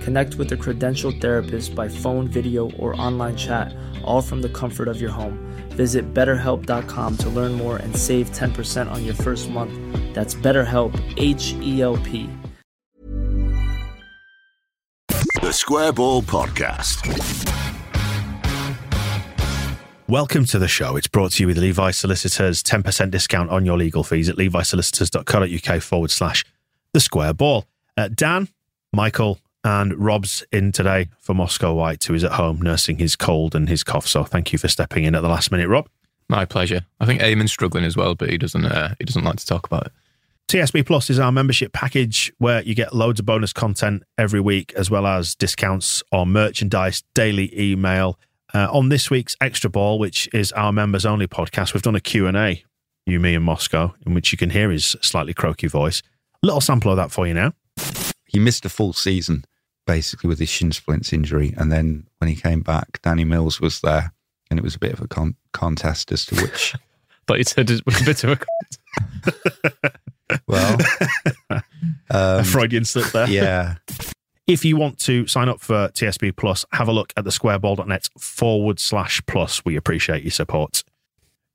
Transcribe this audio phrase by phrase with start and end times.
[0.00, 4.88] Connect with a credentialed therapist by phone, video, or online chat, all from the comfort
[4.88, 5.38] of your home.
[5.70, 9.72] Visit betterhelp.com to learn more and save 10% on your first month.
[10.14, 12.28] That's BetterHelp, H E L P.
[15.42, 17.48] The Square Ball Podcast.
[20.08, 20.96] Welcome to the show.
[20.96, 22.62] It's brought to you with Levi Solicitors.
[22.62, 26.44] 10% discount on your legal fees at levisolicitors.co.uk forward slash
[26.92, 27.66] the square ball.
[27.96, 28.48] Uh, Dan,
[28.92, 33.54] Michael, and Rob's in today for Moscow White, who is at home nursing his cold
[33.54, 34.06] and his cough.
[34.06, 35.88] So thank you for stepping in at the last minute, Rob.
[36.28, 36.82] My pleasure.
[37.00, 38.64] I think Eamon's struggling as well, but he doesn't.
[38.64, 39.92] Uh, he doesn't like to talk about it.
[40.48, 44.72] TSB Plus is our membership package where you get loads of bonus content every week,
[44.74, 48.18] as well as discounts on merchandise, daily email.
[48.52, 52.00] Uh, on this week's Extra Ball, which is our members only podcast, we've done a
[52.00, 52.64] Q&A,
[53.06, 56.02] you, me and Moscow, in which you can hear his slightly croaky voice.
[56.42, 57.52] A little sample of that for you now.
[58.26, 59.44] He missed a full season
[59.90, 61.52] basically with his shin splints injury.
[61.56, 64.12] And then when he came back, Danny Mills was there.
[64.48, 66.74] And it was a bit of a con- contest as to which.
[67.26, 68.36] But you said it was a bit of a.
[68.36, 69.98] contest.
[70.48, 70.78] well,
[72.10, 73.28] a um, Freudian slip there.
[73.28, 73.76] yeah.
[74.48, 78.08] If you want to sign up for TSB Plus, have a look at the squareball.net
[78.18, 79.64] forward slash plus.
[79.64, 80.82] We appreciate your support.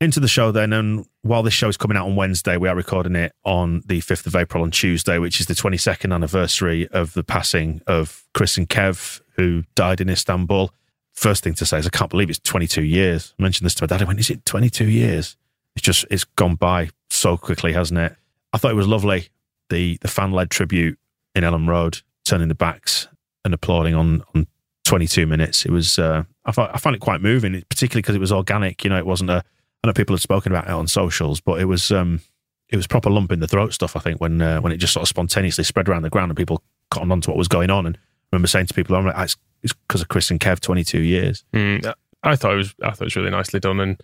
[0.05, 2.75] Into the show then, and while this show is coming out on Wednesday, we are
[2.75, 7.13] recording it on the 5th of April on Tuesday, which is the 22nd anniversary of
[7.13, 10.71] the passing of Chris and Kev, who died in Istanbul.
[11.11, 13.33] First thing to say is I can't believe it's 22 years.
[13.39, 14.03] I mentioned this to my dad.
[14.03, 15.37] I went, is it 22 years?
[15.75, 18.15] It's just, it's gone by so quickly, hasn't it?
[18.53, 19.29] I thought it was lovely.
[19.71, 20.99] The, the fan led tribute
[21.33, 23.07] in Elland Road, turning the backs
[23.43, 24.45] and applauding on, on
[24.83, 25.65] 22 minutes.
[25.65, 28.83] It was, uh, I, thought, I found it quite moving, particularly because it was organic.
[28.83, 29.43] You know, it wasn't a,
[29.85, 32.19] I know people had spoken about it on socials, but it was, um,
[32.69, 33.95] it was proper lump in the throat stuff.
[33.95, 36.37] I think when uh, when it just sort of spontaneously spread around the ground and
[36.37, 37.85] people cottoned on to what was going on.
[37.85, 37.99] And I
[38.31, 39.29] remember saying to people, "I'm like,
[39.61, 42.73] it's because of Chris and Kev, 22 years." Mm, I thought it was.
[42.81, 44.01] I thought it was really nicely done, and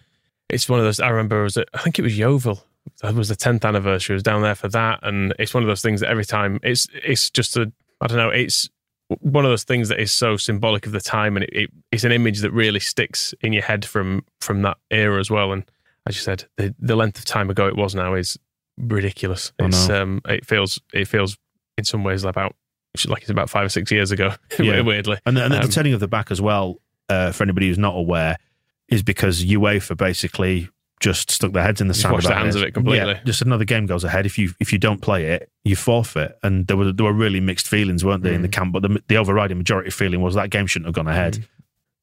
[0.49, 0.99] it's one of those.
[0.99, 1.57] I remember was.
[1.57, 2.63] I think it was Yeovil.
[3.01, 4.13] That was the 10th anniversary.
[4.13, 6.59] I was down there for that, and it's one of those things that every time
[6.61, 7.71] it's it's just a.
[7.99, 8.29] I don't know.
[8.29, 8.69] It's
[9.19, 12.03] one of those things that is so symbolic of the time, and it, it, it's
[12.03, 15.51] an image that really sticks in your head from from that era as well.
[15.51, 15.63] And
[16.07, 18.37] as you said, the, the length of time ago it was now is
[18.77, 19.51] ridiculous.
[19.59, 20.01] I It's know.
[20.01, 21.37] um, it feels it feels
[21.77, 22.55] in some ways about
[23.07, 24.33] like it's about five or six years ago.
[24.59, 24.81] Yeah.
[24.81, 27.67] weirdly, And the, and the Um, turning of the back as well, uh, for anybody
[27.69, 28.37] who's not aware,
[28.89, 30.69] is because UEFA basically
[31.01, 32.13] just stuck their heads in the Just sand.
[32.13, 33.13] washed their about hands of it completely.
[33.13, 34.25] Yeah, just another game goes ahead.
[34.25, 36.37] If you if you don't play it, you forfeit.
[36.43, 38.51] And there were there were really mixed feelings, weren't there, in the Mm.
[38.53, 38.73] camp?
[38.73, 41.45] But the, the overriding majority feeling was that game shouldn't have gone ahead.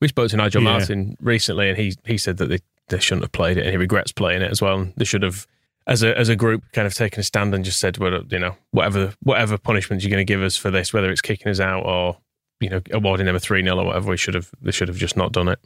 [0.00, 0.72] We spoke to Nigel Yeah.
[0.72, 3.76] Martin recently, and he he said that they, they shouldn't have played it, and he
[3.76, 4.78] regrets playing it as well.
[4.80, 5.46] And they should have,
[5.86, 8.38] as a as a group, kind of taken a stand and just said, well, you
[8.38, 11.60] know, whatever whatever punishment you're going to give us for this, whether it's kicking us
[11.60, 12.18] out or
[12.60, 14.96] you know awarding them a three 0 or whatever, we should have they should have
[14.96, 15.58] just not done it.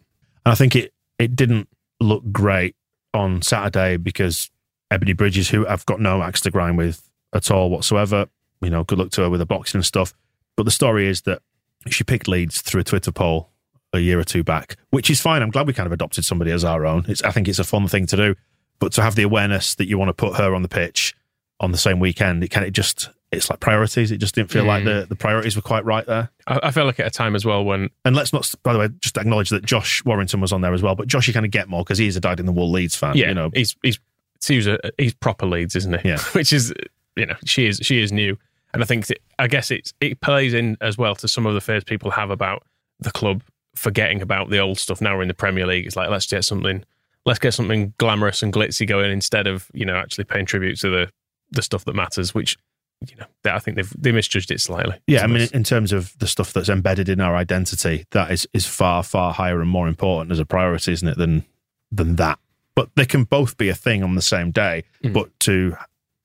[0.44, 1.68] And I think it it didn't
[2.00, 2.74] look great
[3.14, 4.50] on Saturday because
[4.90, 8.26] Ebanie Bridges, who I've got no axe to grind with at all whatsoever,
[8.60, 10.14] you know, good luck to her with the boxing and stuff.
[10.56, 11.42] But the story is that
[11.88, 13.50] she picked Leeds through a Twitter poll
[13.92, 15.42] a year or two back, which is fine.
[15.42, 17.04] I'm glad we kind of adopted somebody as our own.
[17.08, 18.34] It's, I think it's a fun thing to do.
[18.78, 21.14] But to have the awareness that you want to put her on the pitch
[21.62, 24.10] on the same weekend, it kind of just, it's like priorities.
[24.10, 25.08] It just didn't feel like the, mm.
[25.08, 26.28] the priorities were quite right there.
[26.46, 28.78] I, I felt like at a time as well when And let's not, by the
[28.78, 30.94] way, just acknowledge that Josh Warrington was on there as well.
[30.94, 32.70] But Josh, you kind of get more because he is a dyed in the wool
[32.70, 33.16] Leeds fan.
[33.16, 33.98] yeah, you know, he's he's
[34.44, 36.08] he's, a, he's proper Leeds, isn't he?
[36.08, 36.18] Yeah.
[36.32, 36.74] which is
[37.16, 38.36] you know she is she is new,
[38.74, 39.06] and I think
[39.38, 42.30] I guess it's it plays in as well to some of the fears people have
[42.30, 42.64] about
[43.00, 43.42] the club
[43.74, 45.00] forgetting about the old stuff.
[45.00, 45.86] Now we're in the Premier League.
[45.86, 46.84] It's like let's get something
[47.24, 50.90] let's get something glamorous and glitzy going instead of you know actually paying tribute to
[50.90, 51.12] the
[51.52, 52.58] the stuff that matters, which.
[53.08, 54.96] You know, I think they've they misjudged it slightly.
[55.08, 58.46] Yeah, I mean, in terms of the stuff that's embedded in our identity, that is
[58.52, 61.18] is far far higher and more important as a priority, isn't it?
[61.18, 61.44] Than
[61.90, 62.38] than that.
[62.76, 64.84] But they can both be a thing on the same day.
[65.02, 65.14] Mm.
[65.14, 65.76] But to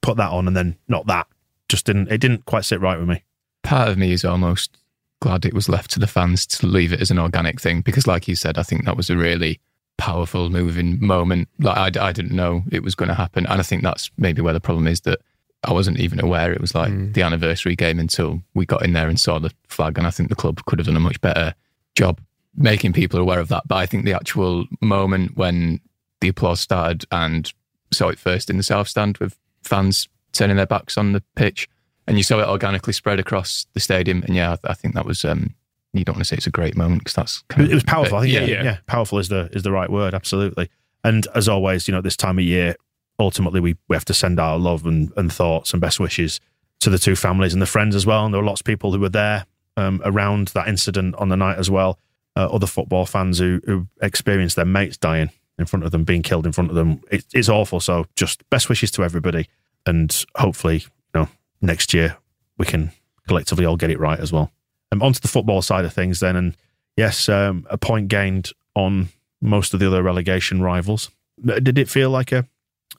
[0.08, 1.28] put that on and then not that.
[1.68, 2.10] Just didn't.
[2.10, 3.24] It didn't quite sit right with me.
[3.64, 4.78] Part of me is almost
[5.22, 8.08] glad it was left to the fans to leave it as an organic thing because,
[8.08, 9.60] like you said, I think that was a really
[9.98, 11.50] powerful, moving moment.
[11.60, 14.42] Like I, I didn't know it was going to happen, and I think that's maybe
[14.42, 15.20] where the problem is that
[15.64, 17.14] I wasn't even aware it was like Mm.
[17.14, 19.98] the anniversary game until we got in there and saw the flag.
[19.98, 21.56] And I think the club could have done a much better
[21.96, 22.22] job
[22.56, 23.68] making people aware of that.
[23.68, 25.80] But I think the actual moment when
[26.22, 27.52] the applause started and
[27.92, 31.68] saw it first in the south stand with fans turning their backs on the pitch,
[32.06, 34.22] and you saw it organically spread across the stadium.
[34.24, 35.26] And yeah, I, I think that was.
[35.26, 35.56] Um,
[35.98, 37.84] you don't want to say it's a great moment because that's kind It, of was
[37.84, 38.18] powerful.
[38.18, 38.64] I think, yeah, Yeah.
[38.64, 40.14] yeah, powerful is the is the right word.
[40.14, 40.70] Absolutely.
[41.04, 42.76] And as always, you know, this time of year,
[43.20, 46.40] ultimately we, we have to send our love and, and thoughts and best wishes
[46.82, 48.26] to the two families and the friends as well.
[48.26, 49.46] And there were lots of people who were there
[49.78, 51.98] um, around that incident on the night as well.
[52.36, 56.22] Uh, other football fans who, who experienced their mates dying in front of them, being
[56.22, 57.02] killed in front of them.
[57.10, 57.80] It, it's awful.
[57.80, 59.48] So just best wishes to everybody.
[59.88, 60.78] And hopefully,
[61.16, 61.30] you know,
[61.62, 62.18] next year
[62.60, 62.92] we can
[63.28, 64.52] collectively all get it right as well.
[64.92, 66.36] Um, onto the football side of things then.
[66.36, 66.56] And
[66.96, 69.10] yes, um, a point gained on
[69.42, 71.12] most of the other relegation rivals.
[71.48, 72.48] Uh, Did it feel like a,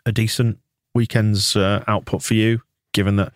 [0.04, 0.58] a decent
[0.94, 2.60] weekend's uh, output for you,
[2.92, 3.32] given that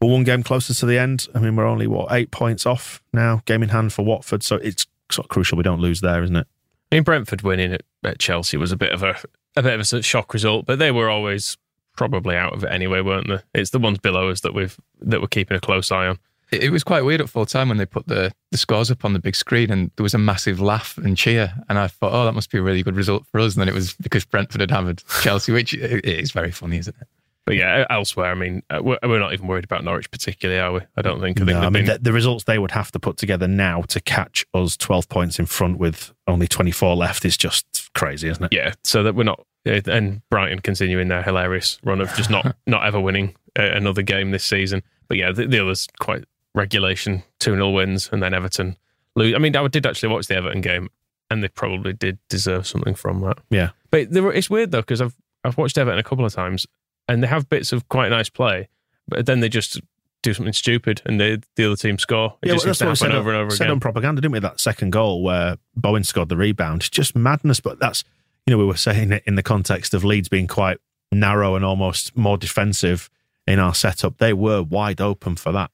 [0.00, 1.28] we're one game closer to the end?
[1.34, 4.42] I mean, we're only, what, eight points off now, game in hand for Watford.
[4.42, 6.46] So it's sort of crucial we don't lose there, isn't it?
[6.92, 9.16] I mean, Brentford winning at, at Chelsea was a bit of a
[9.56, 11.56] a bit of a shock result, but they were always
[11.96, 13.38] probably out of it anyway, weren't they?
[13.54, 16.18] It's the ones below us that we've that we're keeping a close eye on.
[16.54, 19.04] It, it was quite weird at full time when they put the, the scores up
[19.04, 21.52] on the big screen and there was a massive laugh and cheer.
[21.68, 23.54] And I thought, oh, that must be a really good result for us.
[23.54, 26.78] And then it was because Brentford had hammered Chelsea, which i- it is very funny,
[26.78, 27.06] isn't it?
[27.46, 30.72] But yeah, elsewhere, I mean, uh, we're, we're not even worried about Norwich particularly, are
[30.72, 30.80] we?
[30.96, 31.38] I don't think.
[31.42, 33.46] I think No, I mean, been- the, the results they would have to put together
[33.46, 38.28] now to catch us 12 points in front with only 24 left is just crazy,
[38.28, 38.52] isn't it?
[38.54, 39.44] yeah, so that we're not.
[39.66, 44.30] And Brighton continuing their hilarious run of just not not ever winning uh, another game
[44.30, 44.82] this season.
[45.08, 46.24] But yeah, the, the others quite
[46.54, 48.76] regulation two 0 wins, and then Everton
[49.16, 49.34] lose.
[49.34, 50.88] I mean, I did actually watch the Everton game,
[51.30, 53.38] and they probably did deserve something from that.
[53.50, 53.70] Yeah.
[53.90, 55.14] But were, it's weird though because I've
[55.44, 56.66] I've watched Everton a couple of times,
[57.08, 58.68] and they have bits of quite nice play,
[59.08, 59.80] but then they just
[60.22, 62.36] do something stupid, and they, the other team score.
[62.42, 63.72] It Yeah, just well, that's what we said, over and over said again.
[63.72, 64.38] on propaganda, didn't we?
[64.40, 66.80] That second goal where Bowen scored the rebound.
[66.82, 67.60] It's just madness.
[67.60, 68.02] But that's,
[68.46, 70.78] you know, we were saying it in the context of Leeds being quite
[71.12, 73.10] narrow and almost more defensive
[73.46, 74.16] in our setup.
[74.18, 75.70] They were wide open for that.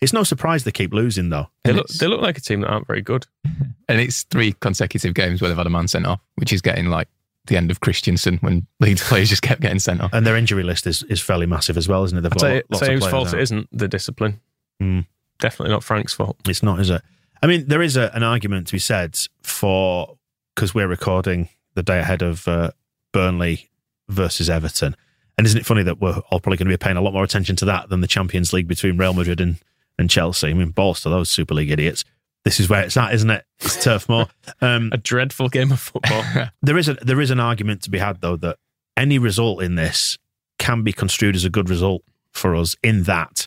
[0.00, 1.48] It's no surprise they keep losing, though.
[1.64, 3.26] They And look, it's- they look like a team that aren't very good.
[3.86, 6.86] And it's three consecutive games where they've had a man sent off, which is getting
[6.86, 7.06] like
[7.48, 10.10] the end of Christiansen when Leeds players just kept getting sent off.
[10.14, 12.22] And their injury list is, is fairly massive as well, isn't it?
[12.22, 13.34] They've I'd got say, lots say of whose fault out.
[13.34, 14.40] it isn't the discipline.
[14.80, 15.00] Hmm.
[15.38, 16.38] Definitely not Frank's fault.
[16.48, 17.02] It's not, is it?
[17.42, 20.16] I mean, there is a, an argument to be said for
[20.54, 22.70] because we're recording the day ahead of uh,
[23.12, 23.68] Burnley
[24.08, 24.96] versus Everton,
[25.36, 27.24] and isn't it funny that we're all probably going to be paying a lot more
[27.24, 29.56] attention to that than the Champions League between Real Madrid and,
[29.98, 30.48] and Chelsea?
[30.48, 32.04] I mean, balls to those Super League idiots.
[32.44, 33.44] This is where it's at, isn't it?
[33.60, 34.26] It's Turf Moor.
[34.60, 36.22] Um, A dreadful game of football.
[36.62, 38.58] there is a there is an argument to be had though that
[38.96, 40.18] any result in this
[40.58, 43.46] can be construed as a good result for us in that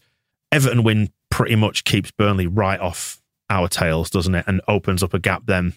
[0.52, 4.46] Everton win pretty much keeps Burnley right off our tails, doesn't it?
[4.48, 5.74] And opens up a gap then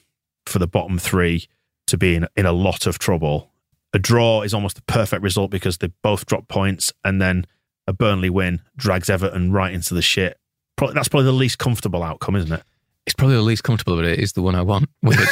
[0.46, 1.46] for the bottom three
[1.86, 3.50] to be in, in a lot of trouble.
[3.92, 7.46] A draw is almost the perfect result because they both drop points and then
[7.86, 10.38] a Burnley win drags Everton right into the shit.
[10.80, 12.62] Probably, that's probably the least comfortable outcome, isn't it?
[13.06, 15.26] It's probably the least comfortable, but it is the one I want, weirdly,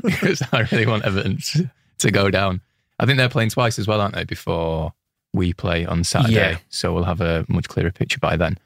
[0.04, 2.60] because I really want Everton to, to go down.
[3.00, 4.92] I think they're playing twice as well, aren't they, before
[5.32, 6.34] we play on Saturday?
[6.34, 6.58] Yeah.
[6.68, 8.56] So we'll have a much clearer picture by then.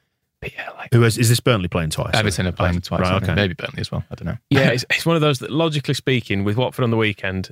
[0.43, 2.11] But yeah, like Who is, is this Burnley playing twice?
[2.15, 3.01] Everton are playing twice.
[3.01, 3.33] Right, aren't they?
[3.33, 3.41] okay.
[3.41, 4.05] Maybe Burnley as well.
[4.11, 4.37] I don't know.
[4.51, 7.51] yeah, it's, it's one of those that, logically speaking, with Watford on the weekend,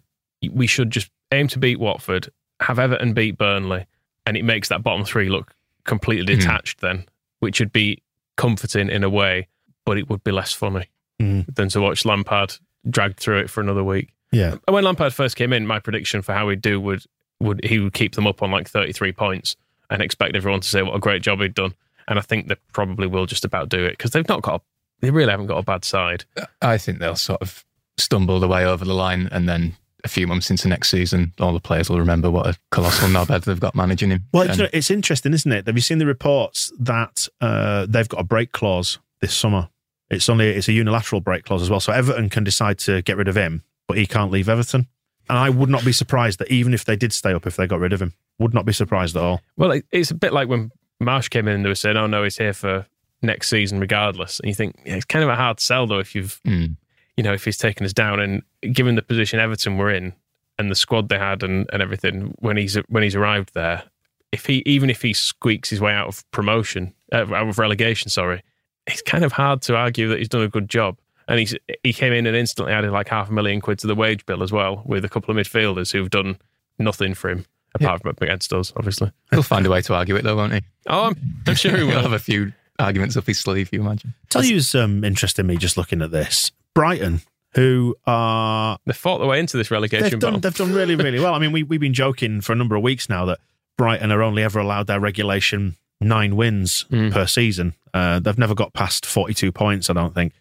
[0.53, 2.29] we should just aim to beat Watford,
[2.61, 3.87] have Everton beat Burnley,
[4.27, 5.55] and it makes that bottom three look
[5.85, 6.41] completely Hmm.
[6.41, 7.07] detached then,
[7.41, 8.03] which would be
[8.37, 9.49] comforting in a way,
[9.85, 10.87] but it would be less funny
[11.21, 11.55] Mhm.
[11.55, 12.55] than to watch Lampard
[12.89, 14.11] dragged through it for another week.
[14.33, 14.57] Yeah.
[14.67, 17.05] And when Lampard first came in, my prediction for how he'd do would
[17.41, 19.57] would he would keep them up on like 33 points
[19.91, 21.75] and expect everyone to say what a great job he'd done.
[22.09, 24.65] And I think they probably will just about do it because they've not got a,
[25.01, 26.25] they really haven't got a bad side.
[26.63, 27.63] I think they'll sort of
[27.99, 29.77] stumble their way over the line, and then
[30.07, 33.45] a few months into next season, all the players will remember what a colossal knobhead
[33.45, 34.25] they've got managing him.
[34.33, 35.67] Well, And- you know, it's interesting, isn't it?
[35.67, 39.69] Have you seen the reports that uh, they've got a break clause this summer?
[40.11, 43.17] It's only it's a unilateral break clause as well, so Everton can decide to get
[43.17, 44.87] rid of him, but he can't leave Everton.
[45.29, 47.67] And I would not be surprised that even if they did stay up, if they
[47.67, 49.41] got rid of him, would not be surprised at all.
[49.57, 50.71] Well, it's a bit like when
[51.03, 52.87] Marsch came in and they were saying, "Oh no, he's here for
[53.23, 56.15] next season regardless." And you think yeah, it's kind of a hard sell though if
[56.15, 56.77] you've Mm.
[57.17, 58.43] You know if he's taken us down and
[58.75, 60.13] given the position Everton were in
[60.59, 63.85] and the squad they had and, and everything when he's when he's arrived there,
[64.33, 68.11] if he even if he squeaks his way out of promotion, uh, out of relegation,
[68.11, 68.43] sorry,
[68.87, 70.99] it's kind of hard to argue that he's done a good job.
[71.29, 73.97] And he's he came in and instantly added like half a million quid to the
[73.97, 76.39] wage bill as well, with a couple of midfielders who've done
[76.79, 79.11] nothing for him apart from against us, obviously.
[79.31, 80.63] He'll find a way to argue it, though, won't he?
[80.87, 84.15] Oh, I'm, I'm sure he He'll have a few arguments up his sleeve, you imagine.
[84.31, 86.53] Tell you's um, interested me just looking at this.
[86.77, 87.21] Brighton,
[87.55, 90.41] who are They fought their way into this relegation they've done battle.
[90.41, 91.35] they've done really really well.
[91.35, 93.39] I mean, we we've been joking for a number of weeks now that
[93.79, 97.13] Brighton are only ever allowed their regulation nine wins Mm.
[97.13, 97.75] per season.
[97.95, 99.89] Uh, they've never got past forty two points.
[99.91, 100.33] I don't think.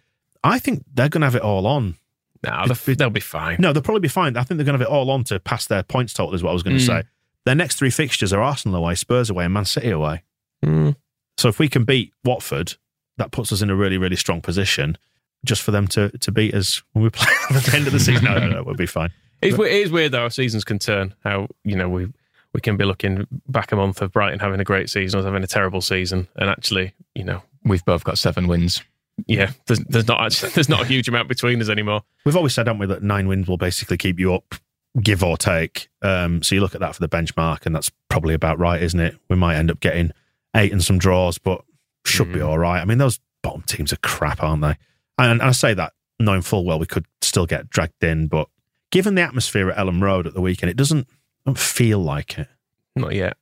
[0.44, 1.96] I think they're going to have it all on.
[2.44, 3.56] Nah, they'll, they'll be fine.
[3.60, 4.38] No, they'll probably be fine.
[4.38, 6.36] I think they're going to have it all on to pass their points total.
[6.36, 6.86] Is what I was going to Mm.
[6.86, 7.04] say.
[7.46, 10.24] Their next three fixtures are Arsenal away, Spurs away, and Man City away.
[10.64, 10.96] Mm.
[11.38, 12.74] So if we can beat Watford,
[13.18, 14.98] that puts us in a really, really strong position.
[15.46, 17.94] Just for them to to beat us when we play them at the end of
[17.94, 19.12] the season, no, no, no, we'll be fine.
[19.42, 20.24] It's, we- it is weird though.
[20.24, 21.14] Our seasons can turn.
[21.24, 22.12] How you know we
[22.54, 25.44] we can be looking back a month of Brighton having a great season or having
[25.44, 28.82] a terrible season, and actually, you know, We've both got seven wins.
[29.28, 32.02] yeah, there's, there's not actually there's not a huge amount between us anymore.
[32.26, 34.56] We've always said, haven't we, that nine wins will basically keep you up,
[35.02, 35.90] give or take.
[36.02, 39.00] Um, so you look at that for the benchmark, and that's probably about right, isn't
[39.00, 39.18] it?
[39.30, 40.12] We might end up getting
[40.56, 41.64] eight and some draws, but
[42.06, 42.48] should be Mm.
[42.48, 42.80] all right.
[42.80, 44.78] I mean, those bottom teams are crap, aren't they?
[45.18, 48.48] And, and I say that knowing full well we could still get dragged in, but
[48.92, 51.08] given the atmosphere at Elland Road at the weekend, it doesn't,
[51.46, 52.48] don't feel like it.
[52.96, 53.38] Not yet.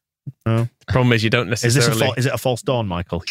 [0.45, 0.67] No.
[0.87, 2.07] Problem is, you don't Is this necessarily.
[2.07, 3.23] a fa- is it a false dawn, Michael?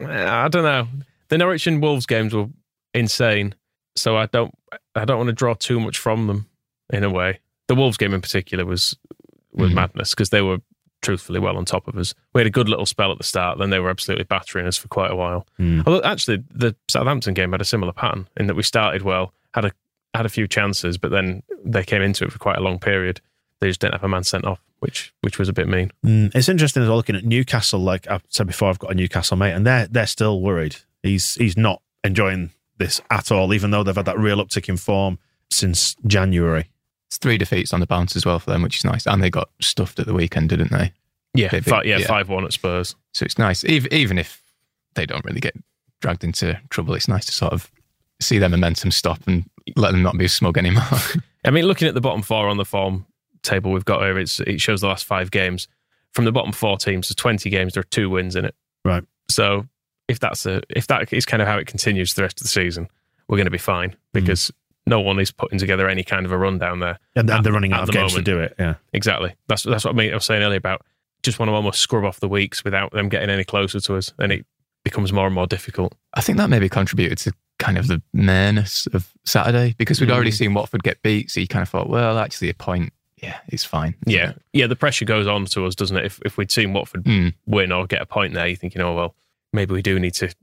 [0.00, 0.88] I don't know.
[1.28, 2.46] The Norwich and Wolves games were
[2.94, 3.54] insane,
[3.96, 4.52] so I don't
[4.94, 6.46] I don't want to draw too much from them
[6.92, 7.38] in a way.
[7.68, 8.96] The Wolves game in particular was
[9.52, 9.74] was Mhm.
[9.74, 10.58] madness because they were
[11.02, 12.14] truthfully well on top of us.
[12.34, 14.76] We had a good little spell at the start, then they were absolutely battering us
[14.76, 15.46] for quite a while.
[15.56, 15.82] Hmm.
[15.86, 19.64] Although actually, the Southampton game had a similar pattern in that we started well, had
[19.64, 19.72] a
[20.14, 23.20] had a few chances, but then they came into it for quite a long period.
[23.60, 25.92] They just didn't have a man sent off, which which was a bit mean.
[26.04, 27.80] Mm, it's interesting as well looking at Newcastle.
[27.80, 30.76] Like I've said before, I've got a Newcastle mate, and they're they're still worried.
[31.02, 34.76] He's he's not enjoying this at all, even though they've had that real uptick in
[34.76, 35.18] form
[35.50, 36.70] since January.
[37.10, 39.04] It's three defeats on the bounce as well for them, which is nice.
[39.04, 40.92] And they got stuffed at the weekend, didn't they?
[41.34, 42.06] Yeah, Bit- fi- yeah, yeah.
[42.06, 42.94] five one at Spurs.
[43.12, 44.42] So it's nice, even, even if
[44.94, 45.54] they don't really get
[46.00, 47.70] dragged into trouble, it's nice to sort of
[48.20, 49.44] see their momentum stop and
[49.76, 50.84] let them not be smug anymore.
[51.44, 53.06] I mean, looking at the bottom four on the form
[53.42, 55.66] table we've got here, it's, it shows the last five games.
[56.12, 58.54] From the bottom four teams, there's 20 games, there are two wins in it.
[58.84, 59.04] Right.
[59.28, 59.66] So
[60.08, 62.48] if that's a if that is kind of how it continues the rest of the
[62.48, 62.88] season,
[63.28, 64.50] we're going to be fine because
[64.86, 66.98] no one is putting together any kind of a run down there.
[67.14, 68.26] And, At- and they're running out of the games moment.
[68.26, 68.54] to do it.
[68.58, 68.74] Yeah.
[68.92, 69.34] Exactly.
[69.48, 70.82] That's that's what I, mean, I was saying earlier about
[71.22, 74.12] just want to almost scrub off the weeks without them getting any closer to us,
[74.18, 74.46] and it
[74.84, 75.94] becomes more and more difficult.
[76.14, 80.30] I think that maybe contributed to kind of the mareness of Saturday because we'd already
[80.30, 80.34] Mm.
[80.38, 81.30] seen Watford get beat.
[81.30, 82.90] So you kind of thought, well, actually, a point,
[83.22, 83.94] yeah, it's fine.
[84.06, 84.66] Yeah, yeah.
[84.66, 86.06] The pressure goes on to us, doesn't it?
[86.06, 87.34] If if we'd seen Watford Mm.
[87.46, 89.14] win or get a point there, you think, you know, well,
[89.52, 90.34] maybe we do need to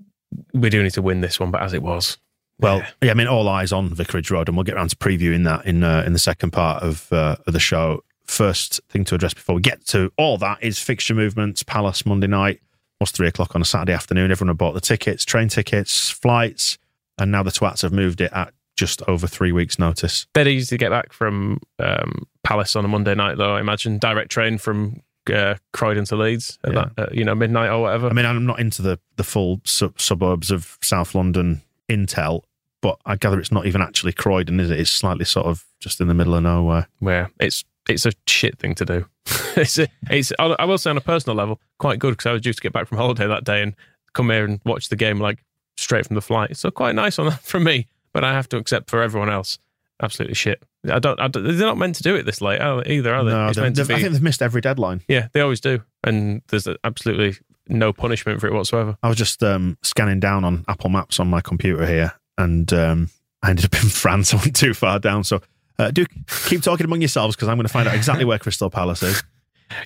[0.53, 1.49] we do need to win this one.
[1.49, 2.19] But as it was,
[2.59, 3.11] Well, yeah.
[3.11, 5.83] I mean, all eyes on Vicarage Road, and we'll get around to previewing that in
[5.83, 8.03] uh, in the second part of uh, of the show.
[8.25, 11.63] First thing to address before we get to all that is fixture movements.
[11.63, 12.59] Palace Monday night
[12.99, 14.31] was three o'clock on a Saturday afternoon.
[14.31, 16.77] Everyone had bought the tickets, train tickets, flights,
[17.17, 20.27] and now the twats have moved it at just over three weeks' notice.
[20.33, 23.55] dead easy to get back from um, Palace on a Monday night, though.
[23.55, 25.01] I imagine direct train from
[25.33, 26.85] uh, Croydon to Leeds at Yeah.
[26.97, 28.09] that, uh, you know, midnight or whatever.
[28.09, 32.43] I mean, I'm not into the the full sub- suburbs of South London intel,
[32.81, 34.79] but I gather it's not even actually Croydon, is it?
[34.79, 36.87] It's slightly sort of just in the middle of nowhere.
[36.99, 39.05] where it's it's a shit thing to do.
[39.55, 42.41] it's a, it's I will say on a personal level quite good because I was
[42.41, 43.75] due to get back from holiday that day and
[44.13, 45.43] come here and watch the game like
[45.77, 46.57] straight from the flight.
[46.57, 49.57] So quite nice on that for me, but I have to accept for everyone else,
[50.01, 50.61] absolutely shit.
[50.89, 51.19] I don't.
[51.19, 53.31] I don't they're not meant to do it this late either, are they?
[53.31, 55.01] No, it's meant to they've- I think they've missed every deadline.
[55.07, 57.35] yeah, they always do, and there's absolutely
[57.67, 58.97] no punishment for it whatsoever.
[59.03, 63.09] I was just um, scanning down on Apple Maps on my computer here, and um,
[63.43, 64.33] I ended up in France.
[64.33, 65.23] I went too far down.
[65.23, 65.41] So
[65.79, 66.05] uh, do
[66.47, 69.23] keep talking among yourselves because I'm going to find out exactly where Crystal Palace is.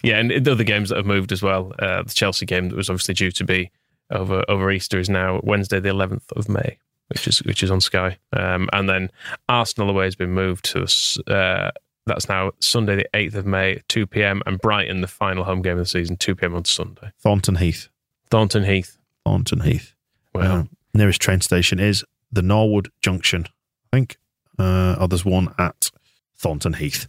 [0.03, 1.74] Yeah, and the other games that have moved as well.
[1.79, 3.72] Uh, the Chelsea game that was obviously due to be
[4.12, 6.77] over over Easter is now Wednesday, the 11th of May,
[7.08, 8.20] which is which is on Sky.
[8.31, 9.10] Um, and then
[9.50, 10.84] Arsenal away has been moved to
[11.34, 11.72] uh,
[12.05, 14.43] that's now Sunday, the 8th of May, 2 p.m.
[14.46, 16.53] And Brighton, the final home game of the season, 2 p.m.
[16.53, 17.10] on Sunday.
[17.20, 17.89] Thornton Heath.
[18.29, 19.00] Thornton Heath.
[19.25, 19.96] Thornton Heath.
[20.36, 23.45] Well, Uh, nearest train station is the Norwood Junction,
[23.91, 24.17] I think.
[24.59, 25.91] Uh, oh, there's one at
[26.38, 27.07] Thornton Heath.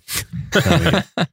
[0.53, 1.01] There we go.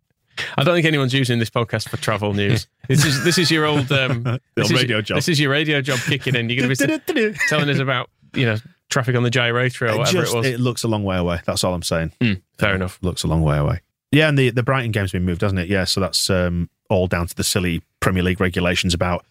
[0.57, 2.67] I don't think anyone's using this podcast for travel news.
[2.87, 5.17] This is this is your old um, The this old is- radio job.
[5.17, 6.49] This is your radio job kicking in.
[6.49, 8.55] You're going to be telling us about you know
[8.89, 10.47] traffic on the gyrator or It whatever just- it was.
[10.47, 11.41] it looks a long way away.
[11.45, 12.13] That's all I'm saying.
[12.21, 12.99] Hmm, fair enough.
[13.01, 13.81] Looks a long way away.
[14.11, 15.67] Yeah, and the, the Brighton game's been moved, doesn't it?
[15.67, 19.23] Yeah, so that's um, all down to the silly Premier League regulations about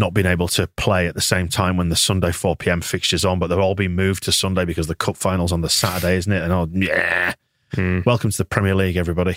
[0.00, 2.80] not being able to play at the same time when the Sunday 4 p.m.
[2.80, 5.68] fixtures on, but they've all been moved to Sunday because the cup finals on the
[5.68, 6.42] Saturday, isn't it?
[6.42, 7.34] And oh, yeah.
[7.74, 8.00] Hmm.
[8.04, 9.36] Welcome to the Premier League, everybody.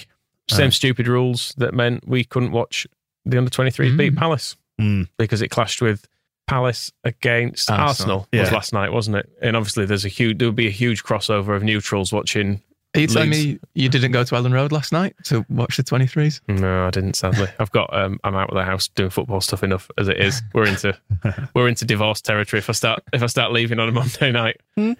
[0.49, 2.87] Same stupid rules that meant we couldn't watch
[3.25, 5.07] the under 23s beat Palace Mm.
[5.19, 6.07] because it clashed with
[6.47, 8.21] Palace against Arsenal.
[8.21, 9.29] Arsenal, was last night, wasn't it?
[9.39, 12.61] And obviously, there's a huge there would be a huge crossover of neutrals watching.
[12.95, 13.53] Are you telling Leeds.
[13.53, 16.41] me you didn't go to Elland Road last night to watch the 23s?
[16.47, 17.15] No, I didn't.
[17.15, 17.91] Sadly, I've got.
[17.91, 20.41] Um, I'm out of the house doing football stuff enough as it is.
[20.53, 20.95] We're into
[21.55, 22.59] we're into divorce territory.
[22.59, 24.93] If I start if I start leaving on a Monday night, Hmm?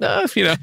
[0.00, 0.54] no, you know,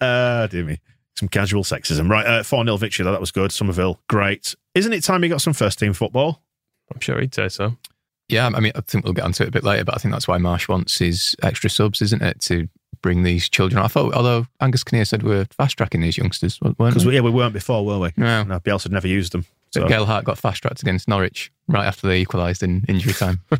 [0.00, 0.78] uh, dear me.
[1.16, 2.08] Some casual sexism.
[2.08, 3.12] Right, uh, 4 0 victory, though.
[3.12, 3.52] That was good.
[3.52, 4.54] Summerville, great.
[4.74, 6.42] Isn't it time you got some first team football?
[6.94, 7.76] I'm sure he'd say so.
[8.28, 10.12] Yeah, I mean, I think we'll get onto it a bit later, but I think
[10.14, 12.68] that's why Marsch wants his extra subs, isn't it, to
[13.02, 13.82] bring these children?
[13.82, 17.10] I thought, although Angus Kinnear said we're fast tracking these youngsters, weren't Because we?
[17.10, 18.10] we, yeah, we weren't before, were we?
[18.16, 18.42] No.
[18.44, 19.44] No, Bielsa had never used them.
[19.72, 23.40] So So, Gelhardt got fast tracked against Norwich right after they equalised in injury time.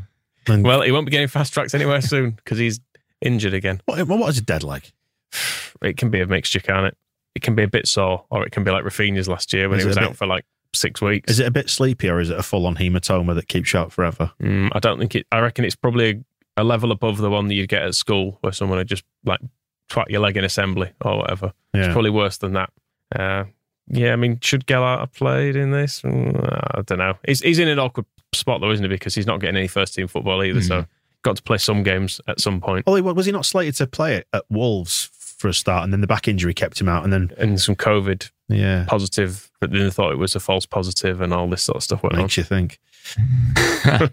[0.48, 2.80] Well, he won't be getting fast tracked anywhere soon because he's
[3.20, 3.80] injured again.
[3.84, 4.92] what, what is a dead like?
[5.82, 6.96] It can be a mixture, can't it?
[7.34, 9.78] It can be a bit sore, or it can be like Rafinha's last year when
[9.78, 10.44] Is he it was out bit- for like
[10.74, 11.30] six weeks.
[11.30, 13.78] Is it a bit sleepy or is it a full on hematoma that keeps you
[13.80, 14.32] out forever?
[14.42, 15.26] Mm, I don't think it.
[15.32, 16.24] I reckon it's probably
[16.56, 19.04] a, a level above the one that you'd get at school, where someone would just
[19.24, 19.40] like
[19.88, 21.52] twat your leg in assembly or whatever.
[21.74, 22.72] It's probably worse than that.
[23.14, 23.44] Uh,
[23.88, 26.02] yeah, I mean, should Gelhardt have played in this?
[26.02, 27.14] Mm, I don't know.
[27.26, 28.88] He's he's in an awkward spot though, isn't he?
[28.88, 30.62] Because he's not getting any first team football either.
[30.62, 30.86] So
[31.22, 32.84] got to play some games at some point.
[32.86, 36.00] Oh, was he not slated to play it at Wolves for a start and then
[36.02, 39.84] the back injury kept him out and then, And some COVID yeah, positive, but then
[39.84, 42.20] they thought it was a false positive and all this sort of stuff went on.
[42.20, 42.78] makes you think.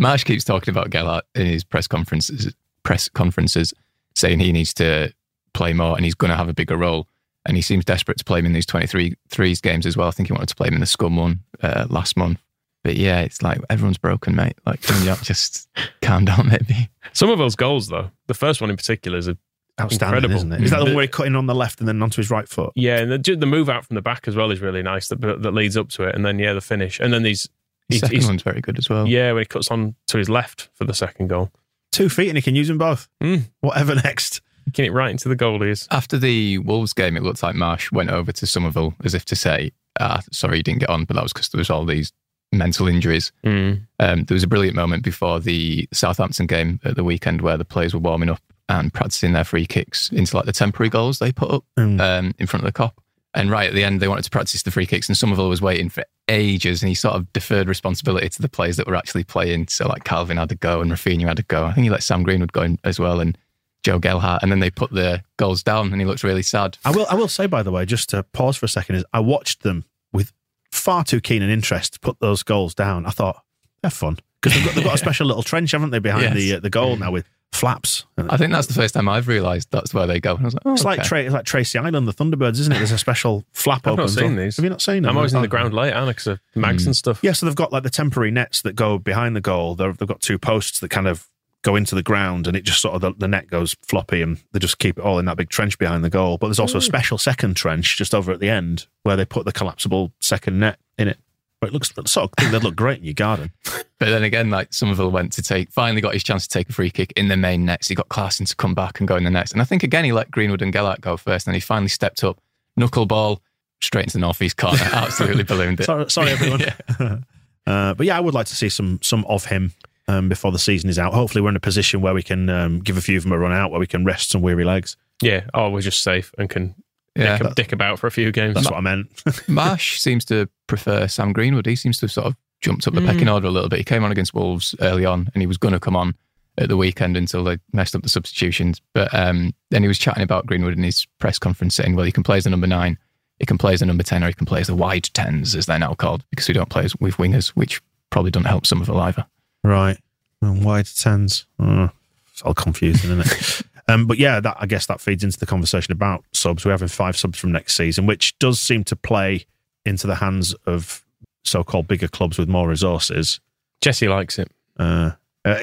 [0.00, 3.72] Marsch keeps talking about Gelhardt in his press conferences, press conferences,
[4.14, 5.12] saying he needs to
[5.54, 7.08] play more and he's going to have a bigger role.
[7.46, 10.08] And he seems desperate to play him in these 23 threes games as well.
[10.08, 12.40] I think he wanted to play him in the scum one uh, last month.
[12.82, 14.56] But yeah, it's like everyone's broken, mate.
[14.66, 15.68] Like, can just
[16.02, 16.88] calm down, maybe?
[17.12, 19.36] Some of those goals, though, the first one in particular is a
[19.78, 20.36] Outstanding, Incredible.
[20.36, 20.62] isn't it?
[20.62, 22.30] Is that the one where he cut in on the left and then onto his
[22.30, 22.72] right foot?
[22.74, 25.20] Yeah, and the, the move out from the back as well is really nice that
[25.20, 27.46] that leads up to it, and then yeah, the finish, and then these,
[27.88, 29.06] The he's, second he's- one's very good as well.
[29.06, 31.50] yeah, when he cuts on to his left for the second goal,
[31.92, 33.08] Two feet and he can use them both.
[33.22, 33.44] Mm.
[33.60, 34.42] Whatever next.
[34.66, 35.86] kicking it right into the goalies.
[35.90, 39.36] After the Wolves game, it looked like Marsch went over to Summerville as if to
[39.36, 42.12] say, ah, sorry you didn't get on, but that was because there was all these
[42.52, 43.32] mental injuries.
[43.46, 43.86] Mm.
[44.00, 47.64] Um, there was a brilliant moment before the Southampton game at the weekend where the
[47.64, 51.32] players were warming up and practicing their free kicks into like the temporary goals they
[51.32, 52.00] put up Mm.
[52.00, 52.92] um, in front of the Kop.
[53.36, 55.60] And right at the end, they wanted to practice the free kicks, and Summerville was
[55.62, 59.22] waiting for ages, and he sort of deferred responsibility to the players that were actually
[59.24, 59.68] playing.
[59.68, 61.64] So like Kalvin had to go, and Rafinha had to go.
[61.66, 63.36] I think he let Sam Greenwood go in as well, and
[63.84, 66.78] Joe Gelhardt, and then they put the goals down, and he looked really sad.
[66.84, 67.06] I will.
[67.10, 69.62] I will say, by the way, just to pause for a second, is I watched
[69.62, 70.32] them with
[70.72, 73.06] far too keen an interest to put those goals down.
[73.06, 73.42] I thought
[73.82, 76.34] they're fun because they've got, they've got a special little trench, haven't they, behind Yes.
[76.34, 78.04] the uh, the goal now with flaps.
[78.18, 80.36] I think that's the first time I've realised that's where they go.
[80.36, 81.02] And I was like, oh, It's like.
[81.02, 82.78] Tra- it's like Tracy Island, the Thunderbirds, isn't it?
[82.78, 84.04] There's a special flap I've open.
[84.04, 84.56] not seen these.
[84.56, 85.10] Have you not seen them?
[85.10, 85.50] I'm always in the Oh.
[85.50, 86.12] ground late, aren't I?
[86.12, 86.98] Because of mags and hmm.
[86.98, 87.20] stuff.
[87.22, 89.74] Yeah, so they've got like the temporary nets that go behind the goal.
[89.74, 91.28] They're, they've got two posts that kind of
[91.62, 94.38] go into the ground, and it just sort of the, the net goes floppy, and
[94.52, 96.38] they just keep it all in that big trench behind the goal.
[96.38, 96.86] But there's also a hmm.
[96.86, 100.78] special second trench just over at the end where they put the collapsible second net
[100.98, 101.18] in it.
[101.60, 103.52] But it looks sort of think they'd look great in your garden.
[103.98, 106.72] But then again, like Summerville went to take, finally got his chance to take a
[106.74, 107.88] free kick in the main nets.
[107.88, 109.52] He got Klaesson to come back and go in the nets.
[109.52, 111.46] And I think again, he let Greenwood and Gelhardt go first.
[111.46, 112.38] And he finally stepped up,
[112.78, 113.38] knuckleball
[113.80, 114.76] straight into the northeast corner.
[114.92, 115.84] Absolutely ballooned it.
[115.84, 116.60] Sorry, sorry everyone.
[117.00, 117.18] Yeah.
[117.66, 119.72] uh, but yeah, I would like to see some some of him
[120.08, 121.14] um, before the season is out.
[121.14, 123.38] Hopefully, we're in a position where we can um, give a few of them a
[123.38, 124.96] run out, where we can rest some weary legs.
[125.22, 126.74] Yeah, oh, we're just safe and can
[127.16, 127.38] Yeah.
[127.38, 128.54] dick, dick about for a few games.
[128.54, 129.14] That's what I meant.
[129.48, 131.66] Marsch seems to prefer Sam Greenwood.
[131.66, 133.78] He seems to have sort of jumped up the pecking order a little bit.
[133.78, 136.14] He came on against Wolves early on and he was going to come on
[136.58, 138.80] at the weekend until they messed up the substitutions.
[138.94, 142.12] But um, then he was chatting about Greenwood in his press conference saying, well, he
[142.12, 142.98] can play as a number nine,
[143.38, 145.54] he can play as a number 10, or he can play as the wide tens,
[145.54, 148.64] as they're now called, because we don't play as, with wingers, which probably doesn't help
[148.64, 149.26] Summerville either.
[149.62, 149.98] Right.
[150.40, 151.46] And wide tens.
[151.58, 151.90] Oh,
[152.32, 153.62] it's all confusing, isn't it?
[153.88, 156.64] um, but yeah, that I guess that feeds into the conversation about subs.
[156.64, 159.46] We're having five subs from next season, which does seem to play
[159.84, 161.04] into the hands of
[161.44, 163.40] so-called bigger clubs with more resources.
[163.80, 164.50] Jesse likes it.
[164.78, 165.12] Uh,
[165.44, 165.58] uh,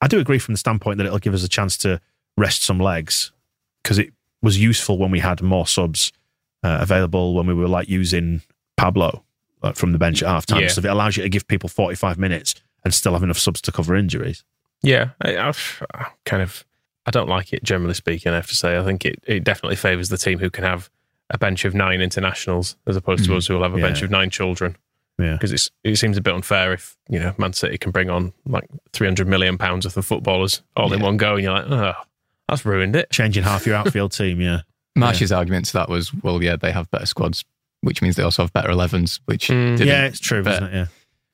[0.00, 2.00] I do agree from the standpoint that it'll give us a chance to
[2.36, 3.32] rest some legs
[3.82, 6.12] because it was useful when we had more subs
[6.62, 8.42] uh, available when we were like using
[8.76, 9.22] Pablo
[9.62, 10.62] like, from the bench at half time.
[10.62, 10.68] Yeah.
[10.68, 12.54] So it allows you to give people 45 minutes
[12.84, 14.44] and still have enough subs to cover injuries.
[14.82, 15.82] Yeah, I, I've
[16.24, 16.64] kind of.
[17.06, 18.32] I don't like it, generally speaking.
[18.32, 20.90] I have to say, I think it, it definitely favours the team who can have
[21.30, 24.10] a bench of nine internationals as opposed to us who will have a bench of
[24.10, 24.76] nine children.
[25.18, 25.32] Yeah.
[25.32, 28.34] because it's it seems a bit unfair if you know Man City can bring on
[28.44, 31.64] like three hundred million pounds worth of footballers all in one go, and you're like,
[31.70, 31.94] oh,
[32.50, 33.08] that's ruined it.
[33.10, 34.60] Changing half your outfield team, yeah.
[34.94, 37.44] Marsch's argument to that was, well, yeah, they have better squads,
[37.80, 39.76] which means they also have better 11s, which Mm.
[39.78, 40.74] didn't- Yeah, it's true, but- isn't it?
[40.74, 40.86] Yeah.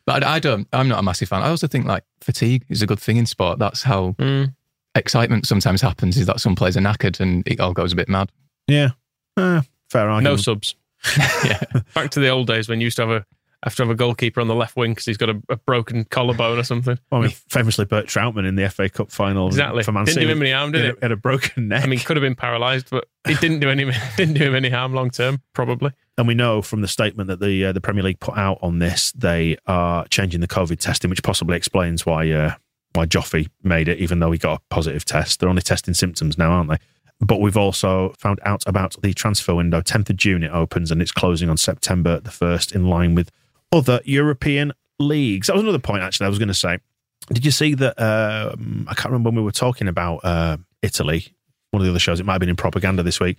[0.07, 0.67] But I, I don't.
[0.73, 1.43] I'm not a massive fan.
[1.43, 3.59] I also think like fatigue is a good thing in sport.
[3.59, 4.55] That's how Mm.
[4.95, 6.17] Excitement sometimes happens.
[6.17, 8.31] Is that some players are knackered and it all goes a bit mad.
[8.69, 8.91] Yeah.
[9.37, 10.75] Uh, fair No subs.
[11.45, 11.61] yeah,
[11.95, 13.27] Back to the old days when you used to have a
[13.65, 16.05] have to have a goalkeeper on the left wing because he's got a, a broken
[16.05, 16.99] collarbone or something.
[17.11, 19.83] Well, I mean, famously, Bert Trautmann in the FA Cup final Exactly.
[19.85, 20.91] for Man Didn't do him any harm, did He it?
[20.91, 21.85] had a- had a broken neck.
[21.85, 23.85] I mean, could have been paralysed, but it didn't do any
[24.17, 25.91] didn't do him any harm long term, probably.
[26.19, 28.79] and we know from the statement that the uh, the Premier League put out on
[28.81, 32.55] this, they are changing the COVID testing, which possibly explains why uh,
[32.95, 35.41] why Joffrey made it, even though he got a positive test.
[35.41, 36.79] They're only testing symptoms now, aren't they?
[37.21, 39.81] But we've also found out about the transfer window.
[39.81, 43.31] 10th of June it opens and it's closing on September the 1st in line with
[43.71, 45.47] other European leagues.
[45.47, 46.79] That was another point, actually, I was going to say.
[47.29, 48.01] Did you see that?
[48.01, 51.35] Um, I can't remember when we were talking about uh, Italy,
[51.71, 52.19] one of the other shows.
[52.19, 53.39] It might have been in propaganda this week.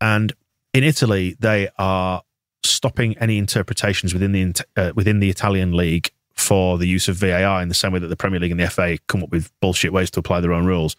[0.00, 0.32] And
[0.72, 2.22] in Italy, they are
[2.62, 6.10] stopping any interpretations within the uh, within the Italian league
[6.44, 8.68] for the use of VAR in the same way that the Premier League and the
[8.70, 10.96] FA come up with bullshit ways to apply their own rules.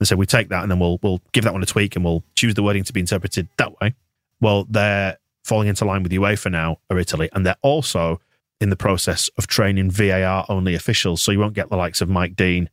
[0.00, 2.04] And so we take that and then we'll we'll give that one a tweak and
[2.04, 3.94] we'll choose the wording to be interpreted that way.
[4.40, 8.20] Well, they're falling into line with UEFA now, or Italy, and they're also
[8.60, 11.22] in the process of training VAR only officials.
[11.22, 12.68] So you won't get the likes of Mike Dean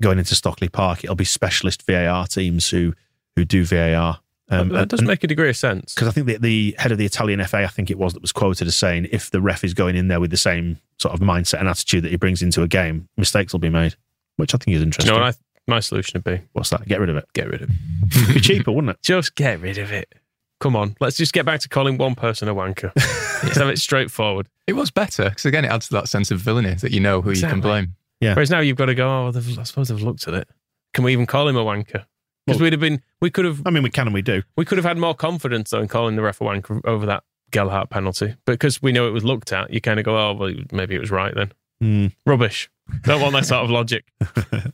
[0.00, 1.04] going into Stockley Park.
[1.04, 2.94] It'll be specialist VAR teams who
[3.36, 4.20] who do VAR.
[4.48, 5.94] Um, that does and- make a degree of sense.
[5.94, 8.20] because I think the, the head of the Italian FA, I think it was, that
[8.20, 11.14] was quoted as saying, if the ref is going in there with the same sort
[11.14, 13.94] of mindset and attitude that he brings into a game, mistakes will be made,
[14.36, 15.14] which I think is You interesting.
[15.14, 16.42] know what I, my solution would be?
[16.52, 16.86] What's that?
[16.86, 17.24] Get rid of it.
[17.34, 17.76] Get rid of it.
[18.16, 18.98] It'd be cheaper, wouldn't it?
[19.02, 20.12] Just get rid of it.
[20.60, 22.92] Come on, let's just get back to calling one person a wanker.
[23.42, 24.46] Let's have it straightforward.
[24.68, 27.20] it was better because again, it adds to that sense of villainy that you know
[27.20, 27.96] who you can blame.
[28.20, 28.34] Yeah.
[28.34, 29.08] Whereas now you've got to go.
[29.08, 30.48] Oh, I suppose they've looked at it.
[30.94, 32.04] Can we even call him a wanker?
[32.46, 34.44] Because Well- we'd have been, we could have, I mean, we can and we do.
[34.56, 37.24] we could have had more confidence though in calling the ref a wanker over that
[37.52, 38.34] Gelhardt penalty.
[38.44, 40.94] But because we know it was looked at, you kind of go, oh, well, maybe
[40.94, 41.52] it was right then.
[41.80, 42.06] Hmm.
[42.26, 42.70] Rubbish.
[43.02, 44.04] Don't want that sort of logic.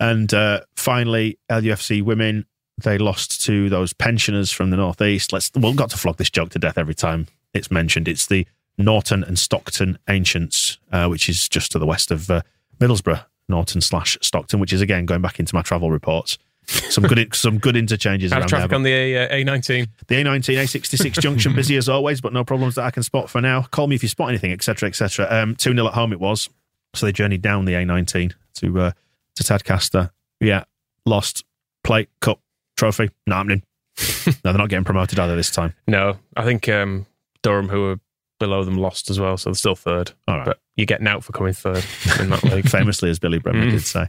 [0.00, 2.46] And uh, finally, LUFC women,
[2.82, 5.32] they lost to those pensioners from the northeast.
[5.32, 8.08] Let's we've got to flog this joke to death every time it's mentioned.
[8.08, 12.42] It's the Norton and Stockton Ancients, uh, which is just to the west of uh,
[12.78, 16.38] Middlesbrough, Norton slash Stockton, which is again going back into my travel reports.
[16.68, 18.76] Some good some good interchanges around traffic there.
[18.76, 19.88] on the A, uh, A19.
[20.06, 23.40] The A19, A66 junction busy as always, but no problems that I can spot for
[23.40, 23.62] now.
[23.62, 25.26] Call me if you spot anything, etc., etc.
[25.30, 26.48] Um, 2 0 at home it was.
[26.94, 28.92] So they journeyed down the A19 to uh,
[29.36, 30.10] to Tadcaster.
[30.40, 30.64] Yeah,
[31.06, 31.44] lost
[31.84, 32.40] plate, cup,
[32.76, 33.62] trophy, not happening.
[34.26, 35.74] no, they're not getting promoted either this time.
[35.86, 37.06] No, I think um,
[37.42, 38.00] Durham, who were
[38.38, 40.12] below them, lost as well, so they're still third.
[40.28, 40.44] All right.
[40.46, 41.84] But you're getting out for coming third
[42.20, 42.68] in that league.
[42.68, 43.70] Famously, as Billy Bremner Mm.
[43.70, 44.06] did say.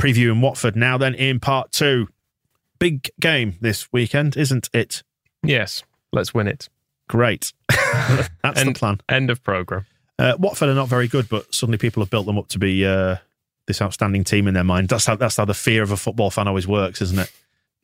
[0.00, 2.08] Previewing Watford now, then in part two.
[2.78, 5.02] Big game this weekend, isn't it?
[5.42, 5.82] yes,
[6.12, 6.70] let's win it.
[7.06, 7.52] Great.
[7.68, 9.00] That's the plan.
[9.10, 9.84] End of program.
[10.18, 12.86] Uh, Watford are not very good, but suddenly people have built them up to be
[12.86, 13.16] uh,
[13.66, 14.88] this outstanding team in their mind.
[14.88, 17.30] That's how that's how the fear of a football fan always works, isn't it?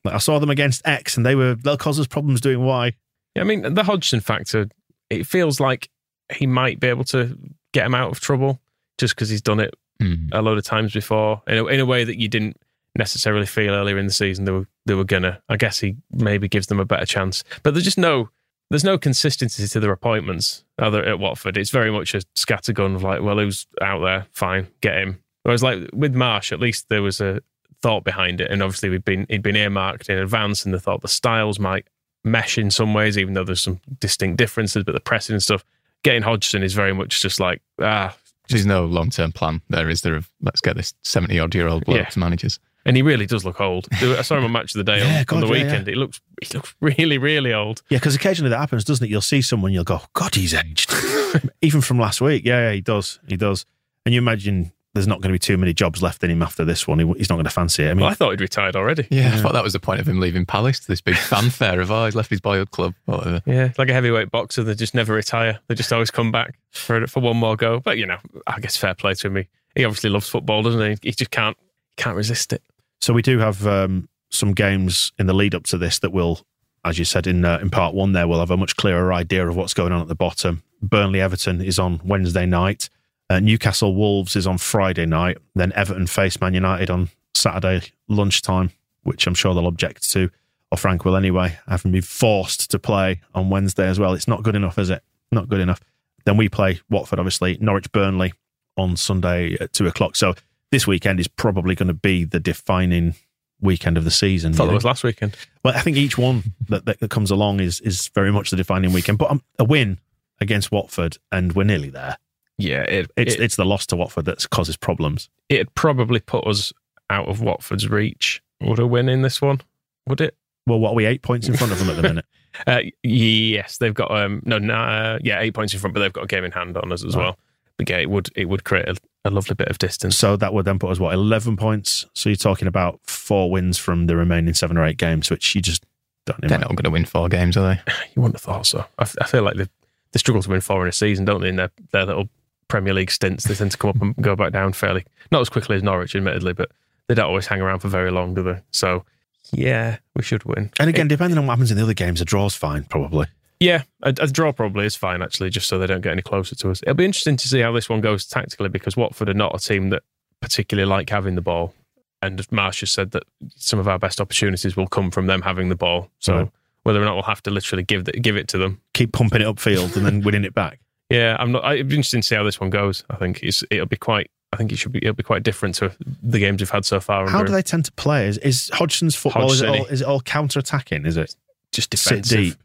[0.03, 2.93] Like I saw them against X, and they were they'll cause us problems doing Y.
[3.35, 4.69] Yeah, I mean, the Hodgson factor,
[5.11, 5.89] it feels like
[6.33, 7.37] he might be able to
[7.73, 8.59] get him out of trouble
[8.97, 10.27] just because he's done it Hmm.
[10.31, 12.57] a lot of times before in a, in a way that you didn't
[12.95, 15.41] necessarily feel earlier in the season they were they were gonna.
[15.49, 18.29] I guess he maybe gives them a better chance, but there's just no
[18.69, 21.57] there's no consistency to their appointments other at Watford.
[21.57, 24.25] It's very much a scattergun of like, well, who's out there?
[24.31, 25.23] Fine, get him.
[25.43, 27.41] Whereas like with Marsch, at least there was a
[27.81, 31.01] thought behind it, and obviously we'd been he'd been earmarked in advance, and the thought
[31.01, 31.87] the styles might
[32.23, 34.83] mesh in some ways, even though there's some distinct differences.
[34.83, 35.63] But the pressing and stuff,
[36.03, 38.15] getting Hodgson is very much just like ah,
[38.49, 40.15] There's no long term plan there, is there?
[40.15, 42.05] Of let's get this 70 odd year old bloke Yeah.
[42.09, 42.59] to managers.
[42.85, 43.87] and he really does look old.
[43.91, 45.87] I saw him on Match of the Day Yeah, on, God, on the yeah, weekend.
[45.87, 47.81] He looks he looks really really old.
[47.89, 49.09] Yeah, because occasionally that happens, doesn't it?
[49.09, 50.93] You'll see someone, you'll go, God, he's aged.
[51.61, 52.45] Even from last week.
[52.45, 53.19] Yeah, yeah, he does.
[53.27, 53.65] He does.
[54.05, 56.65] And you imagine there's not going to be too many jobs left in him after
[56.65, 56.99] this one.
[56.99, 57.91] He, he's not going to fancy it.
[57.91, 59.07] I mean, Well, I thought he'd retired already.
[59.09, 61.79] Yeah, I thought that was the point of him leaving Palace to this big fanfare
[61.79, 63.41] of, oh, he's left his boyhood club, whatever.
[63.45, 65.59] Yeah, like a heavyweight boxer, they just never retire.
[65.67, 67.79] They just always come back for for one more go.
[67.79, 69.35] But you know, I guess fair play to him.
[69.37, 70.97] He, he obviously loves football, doesn't he?
[71.09, 71.57] He just can't
[71.95, 72.63] can't resist it.
[72.99, 76.41] So we do have um, some games in the lead up to this that will,
[76.83, 79.47] as you said in uh, in part one, there we'll have a much clearer idea
[79.47, 80.63] of what's going on at the bottom.
[80.81, 82.89] Burnley Everton is on Wednesday night.
[83.29, 85.37] Uh, Newcastle Wolves is on Friday night.
[85.55, 88.71] Then Everton face Man United on Saturday lunchtime,
[89.03, 90.29] which I'm sure they'll object to.
[90.71, 94.13] or Frank will anyway, having been forced to play on Wednesday as well.
[94.13, 95.03] It's not good enough, is it?
[95.31, 95.81] Not good enough.
[96.25, 98.33] Then we play Watford, obviously, Norwich Burnley
[98.75, 100.15] on Sunday at two o'clock.
[100.15, 100.35] So
[100.71, 103.15] this weekend is probably going to be the defining
[103.61, 104.53] weekend of the season.
[104.53, 104.75] I thought you know?
[104.75, 105.35] was last weekend.
[105.63, 108.57] Well, I think each one that, that, that comes along is is very much the
[108.57, 109.17] defining weekend.
[109.17, 109.99] But um, a win
[110.39, 112.17] against Watford, and we're nearly there.
[112.57, 115.29] Yeah, it, It's it, it's the loss to Watford that causes problems.
[115.49, 116.73] it'd probably put us
[117.09, 118.41] out of Watford's reach.
[118.61, 119.61] Would a win in this one?
[120.07, 120.35] Would it?
[120.65, 122.25] Well, what are we eight points in front of them at the minute?
[122.65, 126.23] Uh, yes, they've got um no nah, yeah eight points in front, but they've got
[126.23, 127.25] a game in hand on us as Right.
[127.25, 127.37] well.
[127.77, 130.17] But yeah, it would it would create a, a lovely bit of distance.
[130.17, 132.07] So that would then put us what eleven points.
[132.15, 135.61] So you're talking about four wins from the remaining seven or eight games, which you
[135.61, 135.85] just
[136.25, 136.41] don't.
[136.41, 137.93] They're not going to win four games, are they?
[138.15, 138.79] You wouldn't have thought so.
[138.97, 139.67] I, f- I feel like they
[140.13, 141.49] they struggle to win four in a season, don't they?
[141.49, 142.27] In their their little
[142.67, 145.49] Premier League stints, they tend to come up and go back down fairly not as
[145.49, 146.69] quickly as Norwich, admittedly, but
[147.07, 148.59] they don't always hang around for very long, do they?
[148.71, 149.03] So
[149.51, 150.71] yeah, we should win.
[150.79, 153.27] And again, depending on what happens in the other games, a draw's fine, probably.
[153.59, 156.55] Yeah, a, a draw probably is fine actually, just so they don't get any closer
[156.55, 156.81] to us.
[156.83, 159.59] It'll be interesting to see how this one goes tactically because Watford are not a
[159.59, 160.03] team that
[160.41, 161.73] particularly like having the ball,
[162.21, 163.23] and Marsch has said that
[163.55, 166.09] some of our best opportunities will come from them having the ball.
[166.19, 166.49] So Right.
[166.83, 169.41] whether or not we'll have to literally give the, give it to them, Keep pumping
[169.41, 170.79] it upfield and then winning it back.
[171.09, 171.73] Yeah, I'm not.
[171.73, 173.03] It'd be interesting to see how this one goes.
[173.09, 174.29] I think it's it'll be quite.
[174.53, 174.99] I think it should be.
[174.99, 175.91] It'll be quite different to
[176.23, 177.27] the games we've had so far.
[177.29, 178.27] How do they tend to play?
[178.27, 181.05] Is, is Hodgson's football is it, all, is it all counter attacking?
[181.05, 181.35] Is it
[181.71, 182.55] just defensive, deep?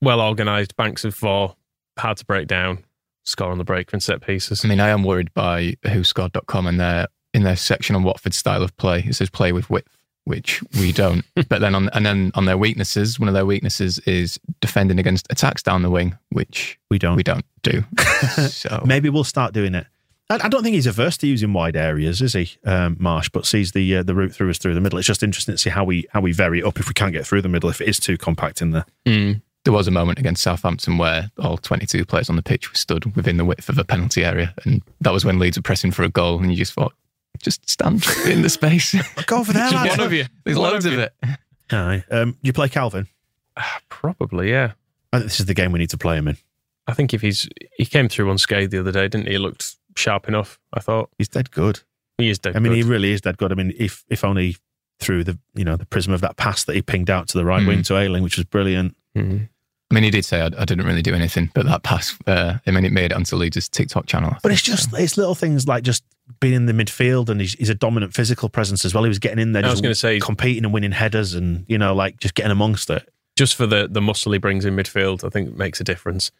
[0.00, 1.56] well organised, banks of four,
[1.98, 2.84] hard to break down,
[3.24, 4.64] score on the break from set pieces.
[4.64, 8.62] I mean, I am worried by whoscored.com and their in their section on Watford's style
[8.62, 9.04] of play.
[9.06, 11.24] It says play with width, which we don't.
[11.48, 15.26] but then on and then on their weaknesses, one of their weaknesses is defending against
[15.30, 17.16] attacks down the wing, which We don't.
[17.16, 17.84] we don't do.
[18.48, 19.86] so Maybe we'll start doing it.
[20.30, 23.30] I, I don't think he's averse to using wide areas, is he, um, Marsch?
[23.32, 24.98] But sees the uh, the route through us through the middle.
[24.98, 27.12] It's just interesting to see how we how we vary it up if we can't
[27.12, 28.86] get through the middle if it is too compact in there.
[29.06, 29.42] Mm.
[29.64, 33.14] There was a moment against Southampton where all 22 players on the pitch were stood
[33.14, 34.52] within the width of a penalty area.
[34.64, 36.40] And that was when Leeds were pressing for a goal.
[36.40, 36.92] And you just thought,
[37.40, 38.94] just stand in the space.
[39.26, 39.96] Go over there, Just lads.
[39.98, 40.24] one of you.
[40.44, 41.00] There's One loads of you.
[41.00, 41.14] it.
[41.70, 42.04] Aye.
[42.10, 43.06] Um, you play Kalvin.
[43.88, 44.72] Probably, yeah.
[45.12, 46.36] I think this is the game we need to play him in.
[46.86, 49.32] I think if he's he came through unscathed the other day, didn't he?
[49.32, 50.58] He looked sharp enough.
[50.72, 51.80] I thought He's dead good.
[52.18, 52.56] he is dead.
[52.56, 52.76] I mean, good.
[52.76, 53.52] he really is dead good.
[53.52, 54.56] I mean, if if only
[54.98, 57.44] through the you know the prism of that pass that he pinged out to the
[57.44, 57.68] right Mm.
[57.68, 58.96] wing to Ayling, which was brilliant.
[59.16, 59.48] Mhm.
[59.92, 62.54] I mean, he did say I, I didn't really do anything, but that pass, uh,
[62.66, 64.34] I mean, it made it onto Leeds' TikTok channel.
[64.42, 66.02] But it's just it's little things like just
[66.40, 69.04] being in the midfield and he's, he's a dominant physical presence as well.
[69.04, 71.34] He was getting in there, I was just going to say competing and winning headers,
[71.34, 73.06] and you know, like just getting amongst it.
[73.36, 76.30] just for the the muscle he brings in midfield, I think makes a difference.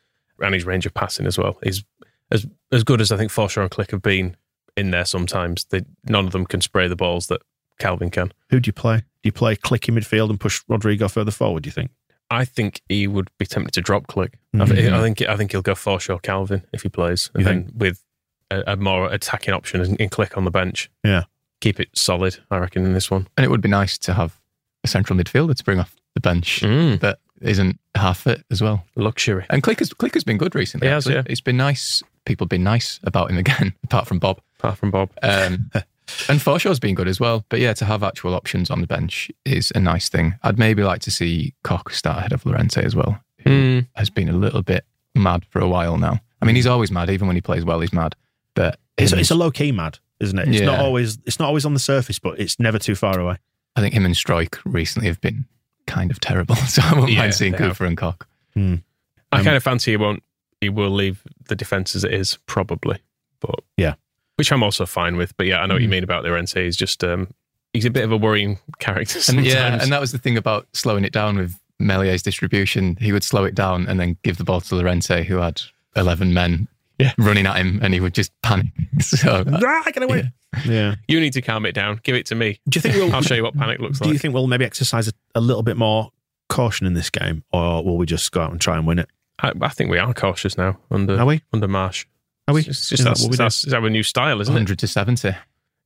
[0.41, 1.85] And his range of passing as well is
[2.31, 4.35] as as good as I think Forshaw and Klich have been
[4.79, 5.05] in there.
[5.05, 7.43] Sometimes they none of them can spray the balls that
[7.79, 8.33] Kalvin can.
[8.49, 8.99] Who do you play?
[8.99, 11.65] Do you play Klich in midfield and push Rodrigo further forward?
[11.65, 11.91] Do you think?
[12.41, 14.33] I think he would be tempted to drop Klich.
[14.55, 14.69] I, Mhm.
[14.69, 17.73] thi- I think I think he'll go Forshaw Kalvin if he plays, and You then
[17.77, 18.03] with
[18.51, 20.91] a, a more attacking option and, and Klich on the bench.
[21.05, 21.25] Yeah.
[21.61, 22.39] keep it solid.
[22.51, 23.29] I reckon in this one.
[23.37, 24.41] and it would be nice to have
[24.83, 28.85] a central midfielder to bring off the bench Mm, that isn't half fit as well.
[28.97, 29.47] luxury.
[29.49, 30.89] And Clicker's, Clicker's been good recently.
[30.89, 31.23] He has, yeah.
[31.27, 32.03] It's been nice.
[32.25, 34.41] People have been nice about him again, apart from Bob.
[34.59, 35.11] Apart from Bob.
[35.23, 35.71] Um,
[36.29, 37.45] and Forshaw's been good as well.
[37.49, 40.35] But yeah, to have actual options on the bench is a nice thing.
[40.43, 43.87] I'd maybe like to see Koch start ahead of Llorente as well, who Mm.
[43.95, 44.85] has been a little bit
[45.15, 46.21] mad for a while now.
[46.41, 47.09] I mean, he's always mad.
[47.11, 48.15] Even when he plays well, he's mad.
[48.55, 50.49] But It's, it's a low key mad, isn't it?
[50.49, 53.37] It's not always it's not always on the surface, but it's never too far away.
[53.77, 55.47] I think him and Struijk recently have been
[55.87, 56.57] kind of terrible.
[56.69, 57.73] So I wouldn't Yeah, mind seeing they have.
[57.79, 58.27] Cooper and Koch.
[58.57, 58.83] I Um,
[59.31, 60.23] kind of fancy he won't.
[60.61, 62.99] He will leave the defense as it is, probably.
[63.41, 63.95] But Yeah.
[64.43, 65.37] Which I'm also fine with.
[65.37, 65.93] But yeah, I know what you Mm.
[65.93, 66.65] mean about Llorente.
[66.65, 67.29] He's just um,
[67.73, 69.47] he's a bit of a worrying character And sometimes.
[69.47, 72.97] yeah, and that was the thing about slowing it down with Meslier's distribution.
[73.01, 75.63] He would slow it down and then give the ball to Llorente, who had
[75.95, 76.67] 11 men
[76.99, 77.13] Yeah.
[77.19, 78.67] running at him, and he would just panic.
[79.01, 80.33] So, Ah, get away!
[80.67, 80.97] Yeah.
[81.09, 82.01] you need to calm it down.
[82.03, 82.59] Give it to me.
[82.69, 83.13] Do you think we'll?
[83.15, 84.09] I'll show you what panic looks like.
[84.09, 86.11] do you think we'll maybe exercise a, a little bit more
[86.49, 89.09] caution in this game, or will we just go out and try and win it?
[89.41, 91.43] I, I think we are cautious now under Are we?
[91.53, 92.05] under Marsch.
[92.49, 92.61] Are we?
[92.61, 93.43] It's just Is that that's, what we do?
[93.45, 94.57] that's, our new style, isn't it?
[94.57, 95.31] 100 to 70.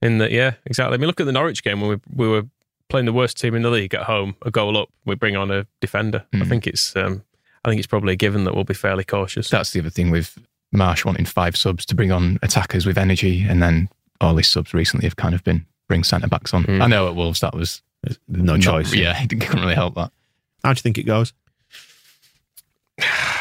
[0.03, 0.95] In that, yeah, exactly.
[0.95, 2.45] I mean, look at the Norwich game when we we were
[2.89, 5.51] playing the worst team in the league at home, a goal up, we bring on
[5.51, 6.25] a defender.
[6.33, 6.49] I Mm.
[6.49, 7.23] think it's um,
[7.65, 9.49] I think it's probably a given that we'll be fairly cautious.
[9.51, 10.39] That's the other thing with
[10.75, 13.89] Marsch wanting five subs to bring on attackers with energy, and then
[14.21, 16.65] all his subs recently have kind of been bring centre backs on.
[16.65, 16.83] Mm.
[16.83, 17.83] I know at Wolves that was
[18.29, 18.95] No not- choice.
[18.95, 20.13] Yeah, he couldn't really help that.
[20.63, 21.33] How do you think it goes?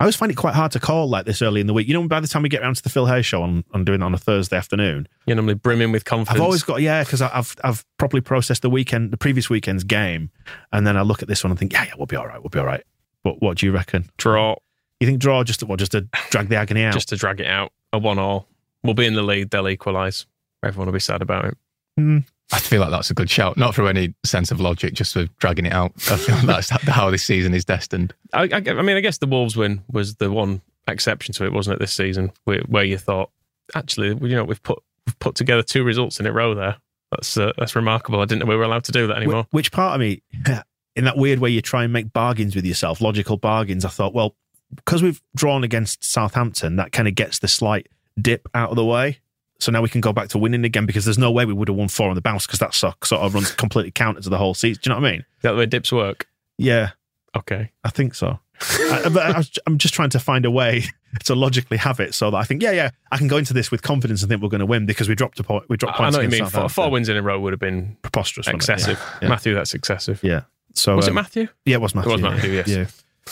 [0.00, 1.86] I always find it quite hard to call like this early in the week.
[1.86, 3.84] You know, by the time we get around to the Phil Hay's show on, on
[3.84, 6.40] doing it on a Thursday afternoon, You're normally brimming with confidence.
[6.40, 10.30] I've always got yeah, because I've I've properly processed the weekend, the previous weekend's game,
[10.72, 12.42] and then I look at this one and think, yeah, yeah, we'll be all right,
[12.42, 12.82] we'll be all right.
[13.22, 14.10] But what do you reckon?
[14.18, 14.56] draw
[15.00, 16.92] You think draw just to, what, just to drag the agony out?
[16.92, 17.72] just to drag it out.
[17.92, 18.48] A one all.
[18.82, 19.50] We'll be in the lead.
[19.50, 20.26] They'll equalise.
[20.62, 21.56] Everyone will be sad about it.
[21.96, 22.18] Hmm.
[22.52, 25.24] I feel like that's a good shout, not through any sense of logic, just for
[25.38, 25.92] dragging it out.
[26.10, 28.14] I feel like that's how this season is destined.
[28.32, 31.52] I, I, I mean, I guess the Wolves win was the one exception to it,
[31.52, 31.80] wasn't it?
[31.80, 33.30] This season, where, where you thought,
[33.74, 36.76] actually, you know, we've put we've put together two results in a row there.
[37.10, 38.20] That's uh, that's remarkable.
[38.20, 39.46] I didn't know we were allowed to do that anymore.
[39.50, 40.22] Which part of me,
[40.96, 43.84] in that weird way, you try and make bargains with yourself, logical bargains.
[43.84, 44.36] I thought, well,
[44.74, 47.88] because we've drawn against Southampton, that kind of gets the slight
[48.20, 49.20] dip out of the way.
[49.60, 51.68] So now we can go back to winning again because there's no way we would
[51.68, 54.28] have won four on the bounce because that so- sort of runs completely counter to
[54.28, 54.80] the whole season.
[54.82, 55.20] Do you know what I mean?
[55.20, 56.28] Is that the way dips work?
[56.58, 56.90] Yeah,
[57.36, 57.70] Okay.
[57.82, 58.38] I think so.
[58.60, 60.84] I, I I'm just trying to find a way
[61.24, 63.70] to logically have it so that I think, yeah, yeah, I can go into this
[63.70, 65.64] with confidence and think we're going to win because we dropped a point.
[65.68, 66.16] We dropped I points.
[66.16, 66.48] know what you mean.
[66.50, 69.00] Four, four wins in a row would have been preposterous, excessive.
[69.20, 69.28] Yeah.
[69.28, 70.22] Matthew, that's excessive.
[70.22, 70.42] Yeah.
[70.74, 71.48] So Was it um, Matthew?
[71.64, 72.12] Yeah, it was Matthew.
[72.12, 72.30] It was yeah.
[72.30, 72.68] Matthew, yes.
[72.68, 72.86] Yeah.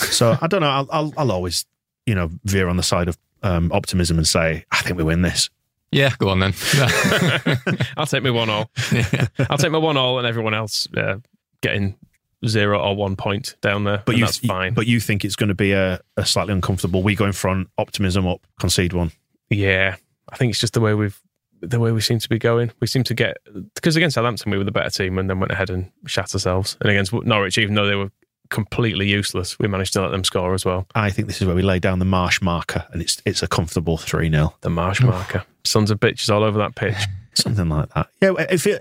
[0.06, 0.68] So I don't know.
[0.70, 1.66] I'll, I'll I'll always
[2.06, 5.22] you know veer on the side of um, optimism and say I think we win
[5.22, 5.50] this.
[5.92, 6.54] Yeah, go on then.
[7.96, 8.70] I'll take my one all.
[9.50, 11.18] I'll take my one all, and everyone else uh,
[11.60, 11.96] getting
[12.46, 14.02] zero or one point down there.
[14.04, 14.74] But and you that's fine.
[14.74, 17.02] But you think it's going to be a, a slightly uncomfortable.
[17.02, 19.12] We go in front, optimism up, concede one.
[19.50, 19.96] Yeah,
[20.30, 21.20] I think it's just the way we've
[21.60, 22.72] the way we seem to be going.
[22.80, 23.36] We seem to get
[23.74, 26.76] because against Southampton we were the better team and then went ahead and shat ourselves.
[26.80, 28.10] And against Norwich, even though they were
[28.52, 30.86] completely useless, we managed to let them score as well.
[30.94, 33.48] I think this is where we lay down the marsh marker, and it's it's a
[33.48, 36.96] comfortable three 0 The marsh marker, sons of bitches all over that pitch.
[37.34, 38.08] something like that.
[38.20, 38.78] Yeah, it feel,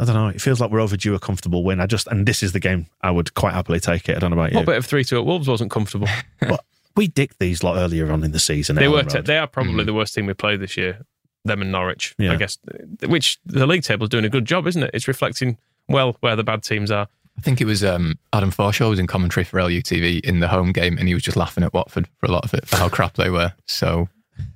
[0.00, 0.28] I don't know.
[0.28, 1.80] It feels like we're overdue a comfortable win.
[1.80, 4.16] I just and this is the game I would quite happily take it.
[4.16, 6.08] I don't know about you, What bit of three two at Wolves wasn't comfortable?
[6.40, 6.64] but
[6.96, 8.76] we dicked these lot earlier on in the season.
[8.76, 9.02] they were.
[9.02, 9.26] Road.
[9.26, 9.86] they are probably mm.
[9.86, 11.00] the worst team we played this year.
[11.44, 12.32] Them and Norwich, Yeah.
[12.32, 12.58] I guess.
[13.04, 14.90] Which the league table's doing a good job, isn't it?
[14.94, 15.58] It's reflecting
[15.88, 17.08] well where the bad teams are.
[17.38, 20.72] I think it was um, Adam Forshaw was in commentary for LUTV in the home
[20.72, 22.88] game, and he was just laughing at Watford for a lot of it for how
[22.88, 23.52] crap they were.
[23.66, 24.08] So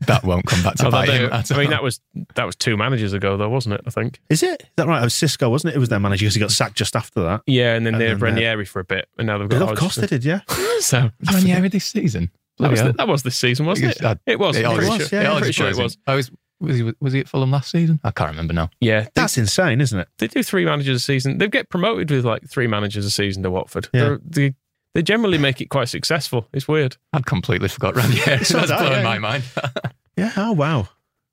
[0.06, 1.32] that won't come back to Although bite him.
[1.32, 1.70] at I mean, all.
[1.70, 2.00] that was
[2.34, 3.80] that was two managers ago, though, wasn't it?
[3.86, 4.20] I think.
[4.28, 4.62] Is it?
[4.62, 5.00] Is that right?
[5.00, 5.76] It was Xisco, wasn't it?
[5.76, 7.42] It was their manager because he got sacked just after that.
[7.46, 9.48] Yeah, and then And they had then, uh, Ranieri for a bit, and now they've
[9.48, 9.62] got.
[9.72, 10.20] of course they Hodgson.
[10.20, 10.40] did, yeah.
[10.80, 12.30] So Ranieri this season.
[12.58, 14.00] that was, Bloody that was this season, wasn't it?
[14.00, 14.16] hell.
[14.26, 14.56] It was.
[14.56, 15.96] It I'm pretty was, sure, yeah, I'm pretty sure it was.
[16.06, 18.00] I was was he was he at Fulham last season?
[18.04, 18.70] I can't remember now.
[18.80, 20.08] Yeah, they, That's insane, isn't it?
[20.18, 21.38] they do three managers a season.
[21.38, 23.88] They get promoted with like three managers a season to Watford.
[23.92, 24.00] Yeah.
[24.00, 24.54] They're- They
[24.94, 26.48] they generally make it quite successful.
[26.54, 26.96] It's weird.
[27.12, 28.38] I'd completely forgot Ranieri.
[28.44, 29.44] So That's did I, blowing yeah, my mind.
[30.16, 30.32] Yeah.
[30.38, 30.88] Oh wow.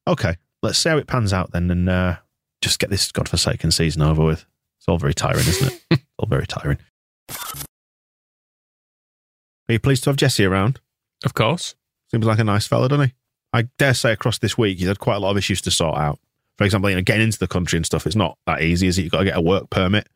[0.05, 0.36] Okay.
[0.62, 2.17] Let's see how it pans out then, and uh,
[2.62, 4.45] just get this godforsaken season over with.
[4.79, 5.81] It's all very tiring, isn't it?
[5.91, 6.77] it's all very tiring.
[9.69, 10.81] Are you pleased to have Jesse around?
[11.23, 11.75] Of course.
[12.12, 13.13] Seems like a nice fella, doesn't he?
[13.53, 15.97] I dare say across this week he's had quite a lot of issues to sort
[15.97, 16.19] out.
[16.57, 18.97] For example, you know, getting into the country and stuff, it's not that easy, is
[18.97, 19.03] it?
[19.03, 20.07] You've got to get a work permit.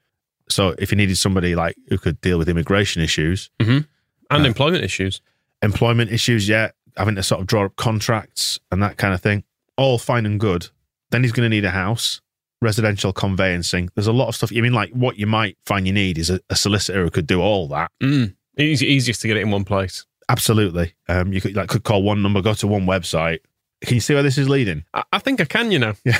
[0.49, 3.85] So if you needed somebody like who could deal with immigration issues, And
[4.31, 5.21] Uh, employment issues.
[5.61, 9.43] employment issues, yeah, having to sort of draw up contracts and that kind of thing,
[9.77, 10.69] all fine and good.
[11.11, 12.21] Then he's going to need a house,
[12.61, 13.89] residential conveyancing.
[13.95, 14.51] There's a lot of stuff.
[14.51, 17.27] You mean like what you might find you need is a, a solicitor who could
[17.27, 17.91] do all that.
[18.01, 18.33] Mm.
[18.57, 20.05] Easy, easiest to get it in one place.
[20.29, 20.93] Absolutely.
[21.07, 23.39] Um, you could like could call one number, go to one website.
[23.85, 24.83] Can you see where this is leading?
[24.93, 25.93] I, I think I can, you know.
[26.03, 26.17] Yeah.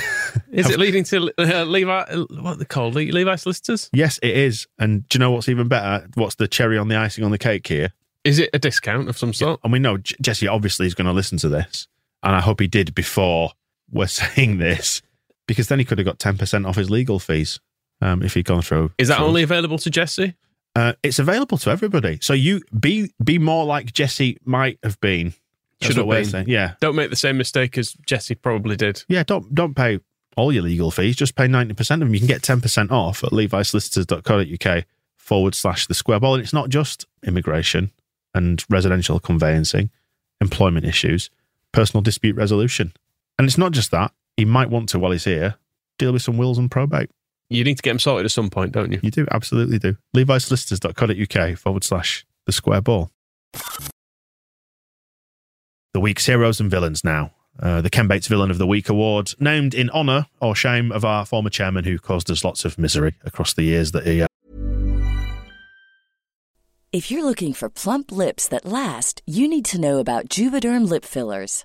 [0.52, 1.92] Is it leading to uh, Levi?
[2.02, 2.94] uh, What they called?
[2.94, 3.90] Le- Levi solicitors?
[3.92, 4.66] Yes, it is.
[4.78, 6.06] And do you know what's even better?
[6.14, 7.92] What's the cherry on the icing on the cake here?
[8.24, 9.58] Is it a discount of some sort?
[9.64, 11.88] And we know J- Jesse obviously is going to listen to this.
[12.22, 13.50] And I hope he did before
[13.90, 15.02] we're saying this,
[15.48, 17.58] because then he could have got 10% off his legal fees
[18.00, 18.92] um, if he'd gone through.
[18.98, 20.34] Is that through- only available to Jesse?
[20.78, 22.18] Uh, it's available to everybody.
[22.20, 25.34] So you be be more like Jesse might have been.
[25.80, 26.48] That's Should have been.
[26.48, 26.74] Yeah.
[26.80, 29.02] Don't make the same mistake as Jesse probably did.
[29.08, 29.24] Yeah.
[29.24, 29.98] Don't don't pay
[30.36, 31.16] all your legal fees.
[31.16, 32.14] Just pay 90% of them.
[32.14, 34.84] You can get 10% off at levisolicitors.co.uk
[35.16, 36.34] forward slash the square ball.
[36.34, 37.90] And it's not just immigration
[38.34, 39.90] and residential conveyancing,
[40.40, 41.28] employment issues,
[41.72, 42.92] personal dispute resolution.
[43.36, 44.12] And it's not just that.
[44.36, 45.56] He might want to, while he's here,
[45.98, 47.10] deal with some wills and probate.
[47.50, 49.00] You need to get them sorted at some point, don't you?
[49.02, 49.96] You do, absolutely do.
[50.14, 53.10] levisolicitors.co.uk forward slash the square ball.
[55.94, 57.32] The week's heroes and villains now.
[57.60, 61.04] Uh, the Ken Bates Villain of the Week award, named in honour or shame of
[61.04, 64.26] our former chairman who caused us lots of misery across the years that he uh,
[66.92, 71.04] If you're looking for plump lips that last, you need to know about Juvederm lip
[71.04, 71.64] fillers.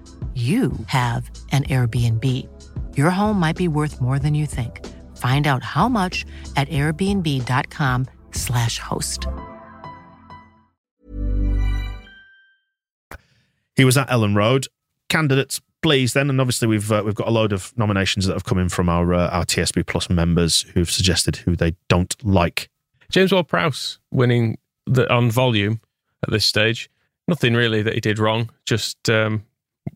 [0.33, 2.47] you have an Airbnb.
[2.95, 4.87] Your home might be worth more than you think.
[5.17, 6.25] Find out how much
[6.55, 9.27] at airbnb.com/slash host.
[13.75, 14.67] He was at Elland Road.
[15.09, 18.45] Candidates, please, then, and obviously we've uh, we've got a load of nominations that have
[18.45, 22.69] come in from our uh, our TSB Plus members who've suggested who they don't like.
[23.09, 25.81] James Ward Prowse winning the, on volume
[26.23, 26.89] at this stage.
[27.27, 28.49] Nothing really that he did wrong.
[28.65, 29.43] Just um,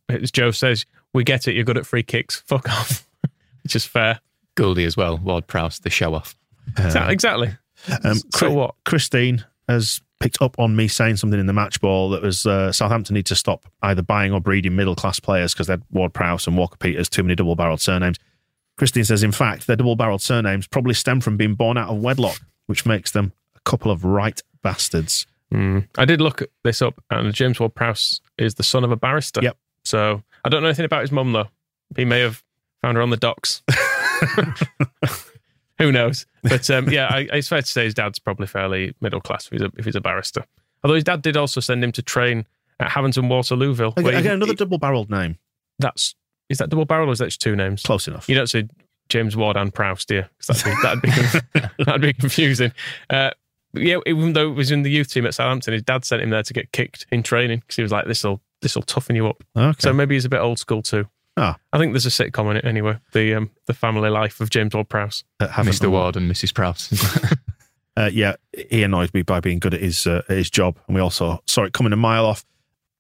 [0.10, 1.56] as Joe says, we get it.
[1.56, 2.42] You're good at free kicks.
[2.42, 3.08] Fuck off.
[3.64, 4.20] Which is fair.
[4.56, 5.18] Goldie as well.
[5.18, 6.36] Ward Prowse, the show off.
[6.78, 7.14] Exactly.
[7.14, 7.58] exactly.
[8.04, 8.76] Um, so Chri- what?
[8.86, 12.72] Christine has picked up on me saying something in the match ball that was uh,
[12.72, 16.14] Southampton need to stop either buying or breeding middle class players because they had Ward
[16.14, 18.18] Prowse and Walker Peters, too many double barreled surnames.
[18.78, 21.98] Christine says, in fact, their double barreled surnames probably stem from being born out of
[21.98, 25.28] wedlock, which makes them a couple of right bastards.
[25.54, 25.88] Mm.
[25.98, 29.42] I did look this up, and James Ward Prowse is the son of a barrister.
[29.42, 29.58] Yep.
[29.86, 31.48] So I don't know anything about his mum, though.
[31.96, 32.44] He may have
[32.82, 33.62] found her on the docks.
[35.78, 36.26] Who knows?
[36.44, 39.52] But um, yeah, I, it's fair to say his dad's probably fairly middle class if
[39.52, 40.46] he's a, if he's a barrister.
[40.84, 42.46] Although his dad did also send him to train
[42.80, 43.98] at Havant and Waterlooville.
[43.98, 45.38] Again, again, another double barreled name.
[45.80, 46.16] that's
[46.48, 47.82] is that double barrel or is that just two names?
[47.84, 48.30] Close enough.
[48.30, 48.68] You don't say
[49.10, 50.26] James Ward and Prowse, do you?
[50.40, 52.72] 'Cause that'd be that'd be, that'd be confusing.
[53.10, 53.32] Uh,
[53.74, 56.30] yeah, even though it was in the youth team at Southampton, his dad sent him
[56.30, 59.16] there to get kicked in training because he was like, "This will this will toughen
[59.16, 59.78] you up." Okay.
[59.80, 61.08] So maybe he's a bit old school too.
[61.38, 61.58] Ah.
[61.72, 62.98] I think there's a sitcom in it anyway.
[63.14, 65.24] The um, the family life of James Ward Prowse.
[65.40, 65.90] Uh, Mr.
[65.92, 66.54] Ward and Mrs.
[66.54, 66.90] Prowse.
[67.98, 68.36] Uh, yeah,
[68.70, 71.42] he annoyed me by being good at his uh, at his job, and we also
[71.48, 72.44] saw it coming a mile off.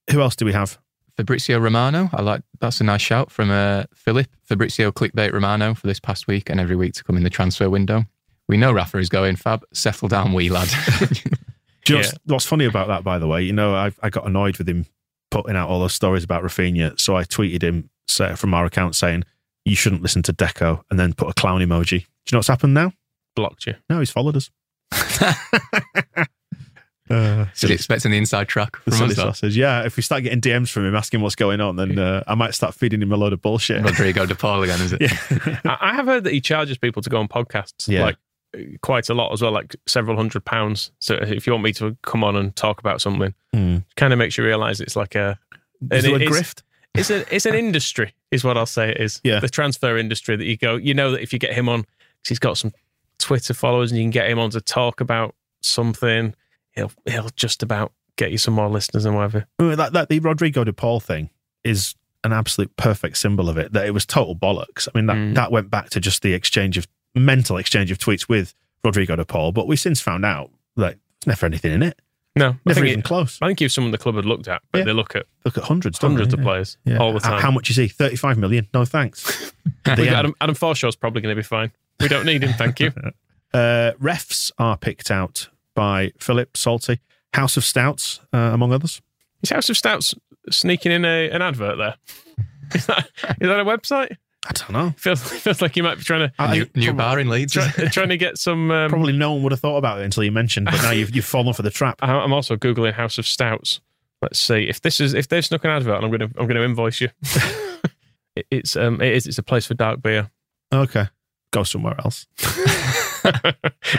[0.10, 0.80] Who else do we have?
[1.18, 2.10] Fabrizio Romano.
[2.14, 4.28] I like that's a nice shout from uh, Philip.
[4.44, 7.70] Fabrizio clickbait Romano for this past week and every week to come in the transfer
[7.70, 8.06] window.
[8.48, 9.36] We know Rafa is going.
[9.36, 10.70] Fab, settle down, wee lad.
[11.84, 11.98] Just Yeah.
[11.98, 13.42] what's, what's funny about that, by the way?
[13.44, 14.86] You know, I, I got annoyed with him
[15.36, 17.90] putting out all those stories about Rafinha, so I tweeted him
[18.38, 19.26] from our account saying,
[19.66, 21.90] you shouldn't listen to Deco, and then put a clown emoji.
[21.90, 22.94] Do you know what's happened now?
[23.36, 23.74] Blocked you.
[23.90, 24.50] No, he's followed us.
[27.10, 29.18] uh, Still expecting the inside track from silly us.
[29.18, 29.58] sausage.
[29.58, 32.36] Yeah, if we start getting DMs from him asking what's going on, then uh, I
[32.36, 33.84] might start feeding him a load of bullshit.
[33.84, 35.02] Rodrigo De Paul again, is it?
[35.02, 35.60] yeah.
[35.66, 37.90] I, I have heard that he charges people to go on podcasts.
[37.90, 38.06] Yeah.
[38.06, 38.16] Like
[38.82, 40.92] quite a lot as well, like several hundred pounds.
[41.00, 43.78] So if you want me to come on and talk about something, Hmm.
[43.96, 45.38] kind of makes you realise it's like a
[45.92, 46.62] Is it a it's- grift?
[46.94, 49.20] It's a it's an industry, is what I'll say it is.
[49.24, 49.40] Yeah.
[49.42, 52.30] The transfer industry that you go, you know that if you get him on, 'cause
[52.30, 52.72] he's got some
[53.20, 56.34] Twitter followers and you can get him on to talk about something,
[56.72, 59.46] he'll he'll just about get you some more listeners and whatever.
[59.60, 61.30] That, that the Rodrigo de Paul thing
[61.66, 63.74] is an absolute perfect symbol of it.
[63.74, 64.88] That it was total bollocks.
[64.88, 65.36] I mean, that, Mm.
[65.36, 68.54] that went back to just the exchange of mental exchange of tweets with
[68.84, 72.00] Rodrigo de Paul, but we since found out like there's never anything in it.
[72.38, 73.40] No, Never even it, close.
[73.42, 74.84] I think was someone the club had looked at, but Yeah.
[74.86, 76.34] they look at Look at hundreds, hundreds they?
[76.34, 76.44] of Yeah.
[76.44, 76.98] players Yeah.
[76.98, 77.42] all the time.
[77.42, 77.88] How much is he?
[77.88, 78.68] Thirty-five million?
[78.74, 79.26] No thanks.
[79.66, 80.10] We've The got end.
[80.10, 81.72] Adam, Adam Forshaw's probably going to be fine.
[82.02, 82.92] We don't need him, thank you.
[83.54, 87.00] Uh, refs are picked out by Philip Salty,
[87.34, 89.02] House of Stouts, uh, among others.
[89.42, 90.14] Is House of Stouts
[90.50, 91.96] sneaking in a, an advert there?
[92.76, 93.08] Is that
[93.40, 94.18] is that a website?
[94.48, 94.90] I don't know.
[94.98, 97.30] Feels feels like you might be trying to I New, think new probably- bar in
[97.30, 97.54] Leeds.
[97.54, 98.70] try, trying to get some.
[98.72, 101.16] Um, Probably no one would have thought about it until you mentioned, but now you've,
[101.16, 101.98] you've fallen for the trap.
[102.02, 103.82] I- I'm also googling House of Stouts.
[104.22, 105.96] Let's see if this is if they've snuck an advert.
[105.96, 107.10] And I'm gonna I'm gonna invoice you.
[108.36, 110.30] It- it's um it is it's a place for dark beer.
[110.74, 111.06] Okay.
[111.52, 112.28] Go somewhere else.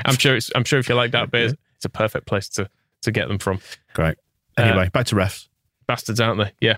[0.05, 2.69] I'm sure it's I'm sure if you like dark beers, it's a perfect place to
[3.03, 3.61] to get them from.
[3.95, 4.17] Great.
[4.59, 5.49] Uh, Anyway, back to refs.
[5.87, 6.53] Bastards, aren't they?
[6.61, 6.77] Yeah.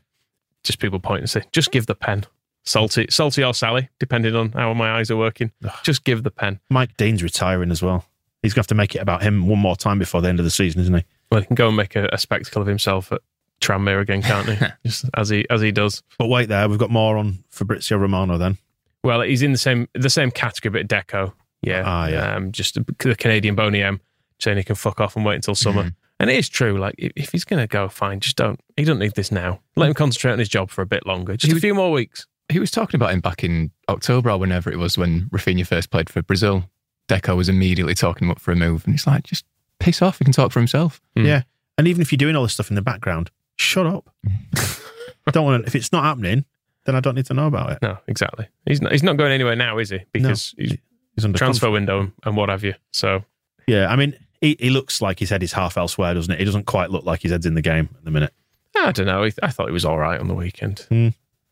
[0.65, 2.25] Just people point and say, just give the pen.
[2.69, 5.51] Salty, salty or Sally, depending on how my eyes are working.
[5.83, 6.61] Just give the pen.
[6.69, 8.05] Mike Dean's retiring as well.
[8.43, 10.39] He's going to have to make it about him one more time before the end
[10.39, 11.05] of the season, isn't he?
[11.33, 13.23] Well, he can go and make a, a spectacle of himself at
[13.63, 14.67] Tranmere again, can't he?
[14.85, 16.03] Just as he as he does.
[16.19, 18.59] But wait there, we've got more on Fabrizio Romano then.
[19.03, 21.33] Well, he's in the same the same category, but Deco.
[21.63, 22.37] Yeah, Ah, yeah.
[22.37, 24.01] Um, just the Canadian Boney M
[24.39, 25.85] saying he can fuck off and wait until summer.
[25.85, 25.95] Mm.
[26.21, 26.79] And it is true.
[26.79, 28.21] Like if, if he's going to go, fine.
[28.21, 28.61] Just don't.
[28.77, 29.61] He doesn't need this now.
[29.75, 31.37] Let him concentrate on his job for a bit longer.
[31.37, 32.27] Just He a few more weeks.
[32.51, 35.91] He was talking about him back in October or whenever it was when Rafinha first
[35.91, 36.65] played for Brazil.
[37.09, 39.45] Deco was immediately talking him up for a move, and he's like, just
[39.81, 40.19] piss off.
[40.19, 41.01] He can talk for himself.
[41.17, 41.27] Mm.
[41.27, 41.43] Yeah.
[41.77, 44.11] And even if you're doing all this stuff in the background, shut up.
[45.27, 46.45] I don't want to, if it's not happening,
[46.85, 47.79] then I don't need to know about it.
[47.83, 48.49] No, exactly.
[48.67, 48.93] He's not.
[48.93, 50.01] He's not going anywhere now, is he?
[50.13, 50.77] Because he's
[51.15, 51.73] He's under transfer contract.
[51.73, 52.75] window and, and what have you.
[52.93, 53.25] So
[53.67, 53.89] Yeah.
[53.91, 56.39] I mean, he, he looks like his head is half elsewhere, doesn't it?
[56.39, 58.33] He doesn't quite look like his head's in the game at the minute.
[58.77, 59.25] I don't know.
[59.43, 60.87] I thought he was all right on the weekend.
[60.89, 61.09] Hmm.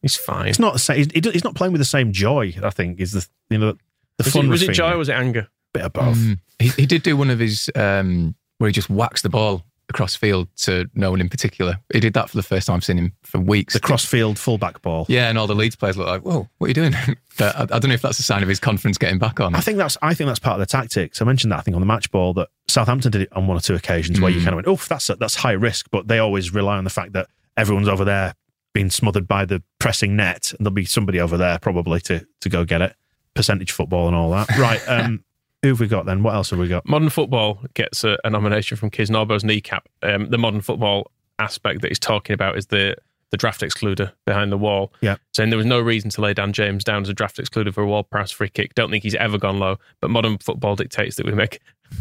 [0.06, 0.46] He's fine.
[0.48, 1.06] It's not the same.
[1.12, 4.24] He's, he's not playing with the same joy, I think, is the, you know, the
[4.24, 5.48] was fun it, was it joy or was it anger?
[5.72, 6.16] Bit of both.
[6.16, 6.38] Mm.
[6.58, 10.16] He, he did do one of his um, where he just whacks the ball across
[10.16, 11.78] field to no one in particular.
[11.92, 13.74] He did that for the first time I've seen him for weeks.
[13.74, 15.06] The crossfield fullback ball.
[15.08, 16.94] Yeah, and all the Leeds players look like, whoa, what are you doing?
[17.38, 19.54] but I, I don't know if that's a sign of his confidence getting back on.
[19.54, 21.20] I think that's I think that's part of the tactics.
[21.20, 23.56] I mentioned that I think on the match ball that Southampton did it on one
[23.56, 24.44] or two occasions where you Mm.
[24.44, 27.12] kind of went, "Oh, that's that's high risk," but they always rely on the fact
[27.12, 28.34] that everyone's over there
[28.76, 32.48] being smothered by the pressing net, and there'll be somebody over there probably to to
[32.50, 32.94] go get it.
[33.32, 34.48] Percentage football and all that.
[34.58, 34.82] Right.
[34.88, 35.24] Um,
[35.62, 36.22] who have we got then?
[36.22, 36.86] What else have we got?
[36.86, 39.88] Modern football gets a, a nomination from Kisnorbo's kneecap.
[40.02, 42.94] Um, the modern football aspect that he's talking about is the
[43.30, 44.92] the draft excluder behind the wall.
[45.00, 45.16] Yeah.
[45.32, 47.82] Saying there was no reason to lay Dan James down as a draft excluder for
[47.82, 48.74] a wall pass free kick.
[48.74, 51.60] Don't think he's ever gone low, but modern football dictates that we make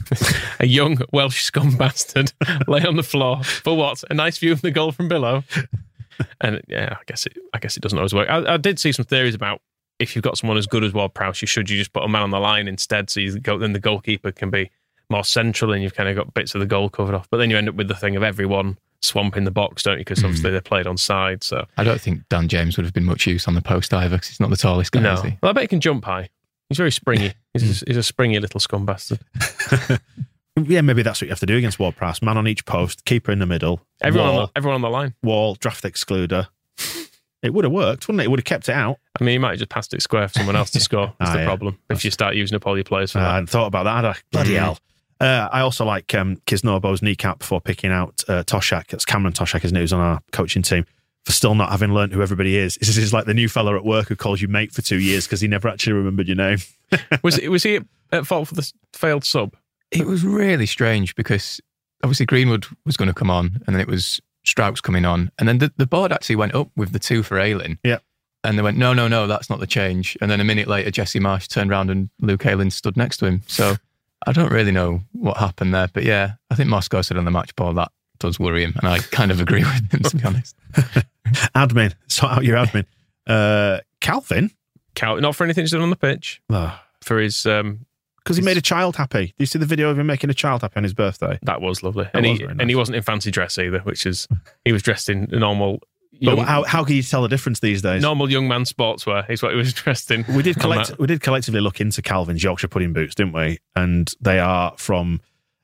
[0.60, 2.34] a young Welsh scum bastard
[2.68, 4.04] lay on the floor for what?
[4.10, 5.44] A nice view of the goal from below.
[6.42, 7.38] And yeah, I guess it.
[7.54, 8.30] I guess it doesn't always work.
[8.30, 9.62] I, I did see some theories about
[10.00, 12.08] if you've got someone as good as Ward Prowse, you should you just put a
[12.08, 14.70] man on the line instead, so you go then the goalkeeper can be
[15.10, 17.30] more central and you've kind of got bits of the goal covered off.
[17.30, 20.04] But then you end up with the thing of everyone swamping the box, don't you?
[20.04, 20.26] Because Hmm.
[20.26, 21.44] obviously they're played on side.
[21.44, 24.16] So I don't think Dan James would have been much use on the post either
[24.18, 25.38] because he's not the tallest guy, no, is he?
[25.44, 26.30] well, I bet he can jump high.
[26.70, 27.34] He's very springy.
[27.54, 29.20] He's a, he's a springy little scum bastard.
[30.62, 32.22] Yeah, maybe that's what you have to do against Ward Prowse.
[32.22, 35.14] Man on each post, keeper in the middle, Everyone, on the, everyone on the line.
[35.22, 36.48] wall, draft excluder.
[37.44, 38.26] It would have worked, wouldn't it?
[38.26, 38.98] It would have kept it out.
[39.20, 41.14] I mean, you might have just passed it square for someone else to score.
[41.20, 41.46] That's Ah, the yeah.
[41.46, 41.78] problem.
[41.90, 43.96] If you start using up all your players for Uh, I hadn't thought about that.
[43.98, 44.16] Had I?
[44.32, 44.60] Bloody Mm.
[44.60, 44.80] hell.
[45.22, 48.88] Uh, I also like um, Kisnorbo's kneecap for picking out uh, Toshack.
[48.88, 49.80] That's Cameron Toshack, isn't it?
[49.82, 50.86] Who's on our coaching team
[51.26, 52.76] for still not having learned who everybody is.
[52.76, 55.26] This is like the new fella at work who calls you mate for two years
[55.26, 56.58] because he never actually remembered your name.
[57.24, 57.80] Was was he
[58.12, 59.56] at fault for the failed sub?
[59.92, 61.62] It was really strange because
[62.04, 65.32] obviously Greenwood was going to come on and then it was Strauss coming on.
[65.40, 67.80] And then the, the board actually went up with the two for Ayling.
[67.84, 68.00] Yeah.
[68.44, 70.16] And they went, no, no, no, that's not the change.
[70.22, 73.26] And then a minute later, Jesse Marsch turned around and Luke Ayling stood next to
[73.26, 73.42] him.
[73.48, 73.76] So
[74.28, 75.90] I don't really know what happened there.
[75.92, 78.74] But yeah, I think Moscow said on the match ball that does worry him.
[78.78, 80.56] And I kind of agree with him, to be honest.
[81.56, 82.86] admin, sort out your admin.
[83.26, 84.52] Uh, Kalvin,
[84.94, 86.42] Cal, not for anything he's done on the pitch.
[86.48, 87.86] because For his um,
[88.38, 89.28] he made a child happy.
[89.28, 91.38] Do you see the video of him making a child happy on his birthday?
[91.44, 93.80] that was lovely, That and was he very and he wasn't in fancy dress either,
[93.80, 94.28] which is
[94.64, 95.80] he was dressed in normal
[96.22, 98.02] But how, how can you tell the difference these days?
[98.02, 99.30] normal young man sportswear.
[99.30, 100.26] Is what he was dressed in.
[100.36, 100.98] We did collect.
[101.00, 103.60] We did collectively look into Kalvin's Yorkshire pudding boots, didn't we?
[103.76, 105.22] And they are from.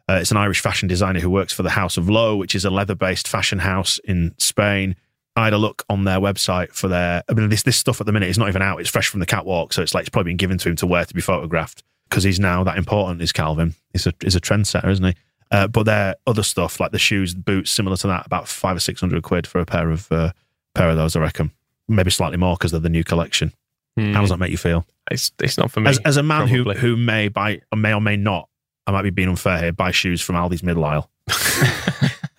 [0.09, 2.65] Uh, it's an Irish fashion designer who works for the House of Low, which is
[2.65, 4.97] a leather-based fashion house in Spain.
[5.37, 7.23] I had a look on their website for their.
[7.29, 8.81] I mean, this this stuff at the minute is not even out.
[8.81, 10.85] It's fresh from the catwalk, so it's like it's probably been given to him to
[10.87, 13.21] wear to be photographed because he's now that important.
[13.21, 13.73] Is Kalvin?
[13.93, 15.15] He's a he's a trendsetter, isn't he?
[15.49, 18.79] Uh, but their other stuff like the shoes, boots, similar to that, about five or
[18.79, 20.31] six hundred quid for a pair of uh,
[20.75, 21.51] pair of those, I reckon.
[21.87, 23.53] Maybe slightly more because they're the new collection.
[23.97, 24.13] Hmm.
[24.13, 24.85] How does that make you feel?
[25.09, 25.89] It's it's not for me.
[25.89, 26.81] As, as a man who, probably.
[26.81, 28.49] who may buy, or may or may not,
[28.85, 31.09] I might be being unfair here, buy shoes from Aldi's middle aisle.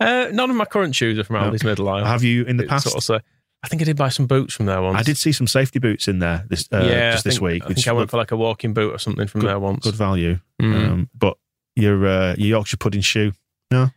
[0.00, 1.50] uh, none of my current shoes are from No.
[1.50, 2.04] Aldi's middle aisle.
[2.04, 2.84] Have you in the past?
[2.84, 3.20] Sort of say,
[3.64, 4.96] I think I did buy some boots from there once.
[4.98, 7.72] I did see some safety boots in there this uh, yeah, just this week, I
[7.72, 9.84] think I went looked for like a walking boot or something from good, there once.
[9.84, 10.38] good value.
[10.60, 10.74] Mm.
[10.90, 11.36] Um, but
[11.76, 13.32] your uh, your Yorkshire pudding shoe,
[13.70, 13.90] no,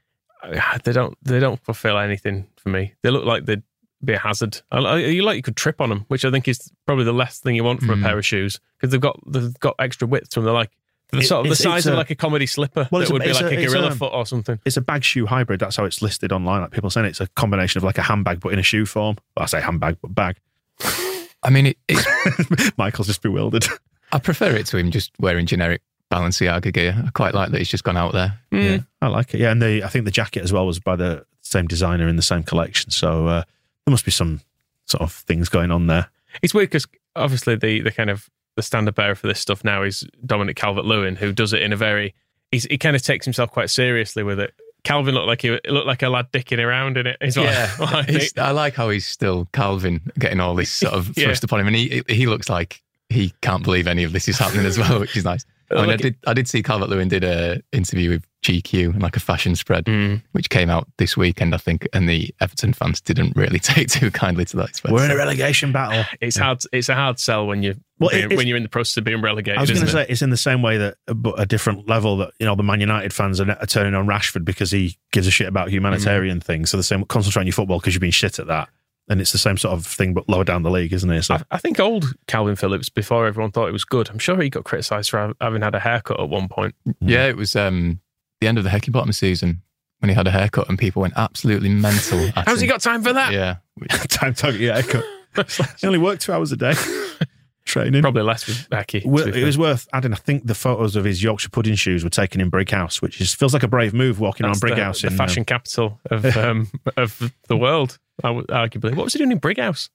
[0.43, 2.93] uh, they don't they don't fulfill anything for me.
[3.01, 3.63] They look like they'd
[4.03, 4.61] be a hazard.
[4.71, 7.41] I- You like you could trip on them, which I think is probably the last
[7.41, 7.99] thing you want from Mm.
[8.01, 10.43] a pair of shoes because they've got they've got extra width them.
[10.43, 10.71] They're like
[11.11, 12.87] the sort of the size it's of a- like a comedy slipper.
[12.91, 14.59] Well, Well, it's it a- would be like a- a, gorilla a- foot or something.
[14.65, 15.59] It's a bag shoe hybrid.
[15.59, 16.61] That's how it's listed online.
[16.61, 19.17] Like people saying it's a combination of like a handbag but in a shoe form.
[19.35, 20.37] Well, I say handbag but bag.
[21.43, 23.65] I mean, it, it's, Michael's just bewildered.
[24.11, 25.81] I prefer it to him just wearing generic
[26.11, 26.95] Balenciaga gear.
[27.05, 28.39] I quite like that he's just gone out there.
[28.51, 29.39] Yeah, I like it.
[29.39, 32.15] Yeah, and the I think the jacket as well was by the same designer in
[32.15, 32.89] the same collection.
[32.91, 33.43] So uh,
[33.85, 34.41] there must be some
[34.85, 36.07] sort of things going on there.
[36.41, 39.83] It's weird because obviously the the kind of the standard bearer for this stuff now
[39.83, 42.13] is Dominic Calvert Lewin, who does it in a very
[42.51, 44.53] he's, he kind of takes himself quite seriously with it.
[44.83, 47.17] Kalvin looked like he looked like a lad dicking around in it.
[47.35, 48.37] Yeah, I, what I He's- think.
[48.45, 51.25] I like how he's still Kalvin getting all this sort of Yeah.
[51.25, 54.37] thrust upon him, and he he looks like he can't believe any of this is
[54.37, 55.43] happening as well, which is nice.
[55.71, 59.01] I mean, I did I did see Calvert Lewin did a interview with GQ and
[59.01, 60.21] like a fashion spread, Mm.
[60.31, 64.11] which came out this weekend, I think, and the Everton fans didn't really take too
[64.11, 64.69] kindly to that.
[64.69, 66.03] it's We're in a relegation battle.
[66.21, 66.61] It's hard.
[66.71, 69.21] It's a hard sell when you well, being, when you're in the process of being
[69.21, 69.57] relegated.
[69.57, 70.09] I was going to isn't say it?
[70.09, 72.79] it's in the same way that, but a different level that you know the Man
[72.81, 76.69] United fans are, are turning on Rashford because he gives a shit about humanitarian things.
[76.69, 78.67] So the same concentrate on your football because you've been shit at that,
[79.07, 81.23] and it's the same sort of thing but lower down the league, isn't it?
[81.23, 84.41] So I, I think old Kalvin Phillips, before everyone thought it was good, I'm sure
[84.41, 86.75] he got criticised for having had a haircut at one point.
[86.99, 88.01] Yeah, it was um,
[88.45, 89.63] the end of the Hecky Bottom season
[89.99, 92.19] when he had a haircut, and people went absolutely mental.
[92.35, 93.33] At How's he got time for that?
[93.33, 93.57] Yeah,
[94.09, 95.05] time to get a haircut.
[95.79, 96.73] he only worked two hours a day
[97.65, 98.01] training.
[98.01, 99.01] Probably less with Becky.
[99.03, 99.45] Well, it fair.
[99.45, 100.13] was worth adding.
[100.13, 103.33] I think the photos of his Yorkshire pudding shoes were taken in Brighouse, which is,
[103.33, 105.99] feels like a brave move walking That's around the, Brighouse the in um, fashion capital
[106.09, 108.95] of um, of the world, arguably.
[108.95, 109.89] What was he doing in Brighouse?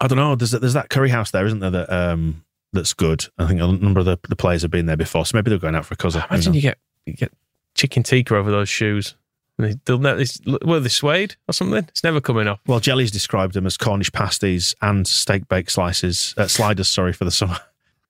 [0.00, 0.36] I don't know.
[0.36, 1.70] There's there's that curry house there, isn't there?
[1.70, 3.26] That um that's good.
[3.38, 5.58] I think a number of the, the players have been there before, so maybe they're
[5.58, 6.22] going out for a cousin.
[6.22, 6.56] Who Imagine knows?
[6.56, 7.32] you get you get
[7.76, 9.14] chicken tikka over those shoes.
[9.58, 10.22] And they- They'll never,
[10.64, 11.84] were they suede or something?
[11.88, 12.60] It's never coming off.
[12.66, 16.88] Well, Jelly's described them as Cornish pasties and steak bake slices, uh, sliders.
[16.88, 17.58] Sorry for the summer.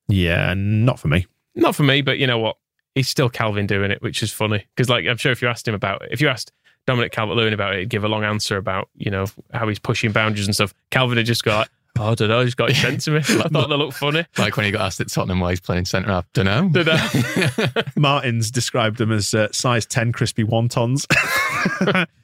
[0.09, 1.27] Yeah, not for me.
[1.53, 2.55] Not for me, but you know what?
[2.95, 4.65] He's still Kalvin doing it, which is funny.
[4.73, 6.53] Because, like, I'm sure if you asked him about it, if you asked
[6.85, 9.79] Dominic Calvert Lewin about it, he'd give a long answer about, you know, how he's
[9.79, 10.73] pushing boundaries and stuff.
[10.91, 11.67] Kalvin had just got,
[11.99, 13.17] oh, I don't know, he just got it sent to me.
[13.17, 14.25] I thought they looked funny.
[14.37, 16.25] like when he got asked at Tottenham why he's playing centre half.
[16.33, 16.69] Don't know.
[16.69, 17.67] Don't know.
[17.95, 21.05] Martin's described them as uh, size 10 crispy wontons.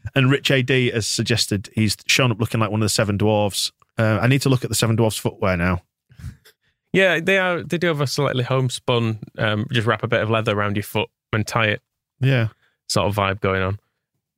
[0.15, 3.71] and Rich AD has suggested he's shown up looking like one of the seven dwarves.
[3.97, 5.81] Uh, I need to look at the seven dwarves footwear now.
[6.91, 7.63] Yeah, they are.
[7.63, 10.83] They do have a slightly homespun, um, just wrap a bit of leather around your
[10.83, 11.81] foot and tie it
[12.19, 12.49] Yeah.
[12.87, 13.79] sort of vibe going on.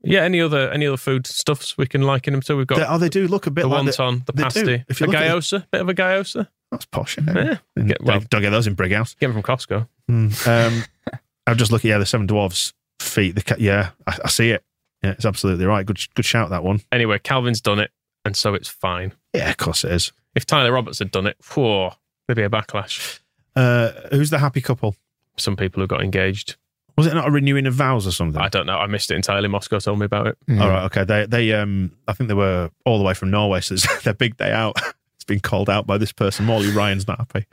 [0.05, 2.55] Yeah, any other any other food stuffs we can liken them to?
[2.55, 4.43] We've got They, oh, they do look a bit the like wonton, the they do.
[4.43, 6.47] pasty, If a you look at gyoza, bit of a gyoza.
[6.71, 7.17] That's posh.
[7.17, 7.51] isn't Yeah.
[7.53, 7.59] it?
[7.75, 9.15] And Get- well- don't, don't get those in Brighouse.
[9.19, 9.87] Get them from Costco.
[10.09, 10.47] Mm.
[10.47, 10.83] Um,
[11.47, 11.89] I'm just looking.
[11.89, 13.35] Yeah, the seven dwarves feet.
[13.35, 14.63] The yeah, I, I see it.
[15.03, 15.85] Yeah, it's absolutely right.
[15.85, 16.81] Good, good shout that one.
[16.91, 17.91] Anyway, Kalvin's done it,
[18.23, 19.13] and so it's fine.
[19.33, 20.11] Yeah, of course it is.
[20.33, 21.93] If Tyler Roberts had done it, whoa,
[22.27, 23.19] there'd be a backlash.
[23.55, 24.95] Uh, who's the happy couple?
[25.37, 26.55] Some people who got engaged.
[26.97, 28.41] Was it not a renewing of vows or something?
[28.41, 28.77] I don't know.
[28.77, 29.47] I missed it entirely.
[29.49, 30.37] Moscow told me about it.
[30.49, 31.03] All right, okay.
[31.03, 34.13] They they um I think they were all the way from Norway, so it's their
[34.13, 34.75] big day out.
[35.17, 36.45] It's been called out by this person.
[36.45, 37.47] Morley Ryan's not happy.